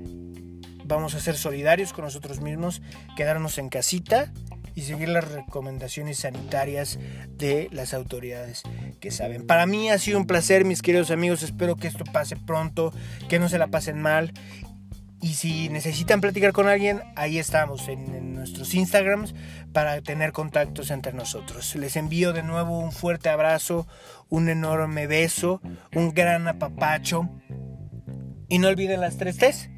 vamos 0.85 1.13
a 1.13 1.19
ser 1.19 1.35
solidarios 1.35 1.93
con 1.93 2.05
nosotros 2.05 2.39
mismos, 2.39 2.81
quedarnos 3.15 3.57
en 3.57 3.69
casita 3.69 4.31
y 4.75 4.81
seguir 4.81 5.09
las 5.09 5.29
recomendaciones 5.31 6.19
sanitarias 6.19 6.97
de 7.37 7.69
las 7.71 7.93
autoridades 7.93 8.63
que 8.99 9.11
saben. 9.11 9.45
Para 9.45 9.65
mí 9.65 9.89
ha 9.89 9.99
sido 9.99 10.17
un 10.17 10.25
placer, 10.25 10.65
mis 10.65 10.81
queridos 10.81 11.11
amigos. 11.11 11.43
Espero 11.43 11.75
que 11.75 11.87
esto 11.87 12.03
pase 12.05 12.35
pronto, 12.35 12.91
que 13.29 13.39
no 13.39 13.49
se 13.49 13.59
la 13.59 13.67
pasen 13.67 14.01
mal. 14.01 14.33
Y 15.23 15.35
si 15.35 15.69
necesitan 15.69 16.19
platicar 16.19 16.51
con 16.51 16.67
alguien, 16.67 17.01
ahí 17.15 17.39
estamos 17.39 17.87
en, 17.87 18.33
nuestros 18.33 18.73
Instagrams 18.73 19.33
para 19.71 20.01
tener 20.01 20.33
contactos 20.33 20.91
entre 20.91 21.13
nosotros. 21.13 21.75
Les 21.75 21.95
envío 21.95 22.33
de 22.33 22.43
nuevo 22.43 22.77
un 22.77 22.91
fuerte 22.91 23.29
abrazo, 23.29 23.87
un 24.27 24.49
enorme 24.49 25.07
beso, 25.07 25.61
un 25.95 26.13
gran 26.13 26.49
apapacho. 26.49 27.29
Y 28.49 28.59
no 28.59 28.67
olviden 28.67 28.99
las 28.99 29.15
tres 29.15 29.37
T's. 29.37 29.69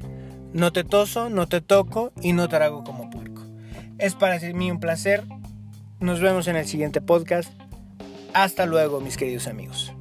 No 0.52 0.72
te 0.72 0.82
toso, 0.82 1.30
no 1.30 1.46
te 1.46 1.60
toco 1.60 2.12
y 2.20 2.32
no 2.32 2.48
te 2.48 2.56
hago 2.56 2.82
como 2.82 3.08
puerco. 3.08 3.42
Es 3.98 4.16
para 4.16 4.40
mí 4.52 4.72
un 4.72 4.80
placer. 4.80 5.22
Nos 6.00 6.20
vemos 6.20 6.48
en 6.48 6.56
el 6.56 6.66
siguiente 6.66 7.00
podcast. 7.00 7.52
Hasta 8.34 8.66
luego, 8.66 9.00
mis 9.00 9.16
queridos 9.16 9.46
amigos. 9.46 9.95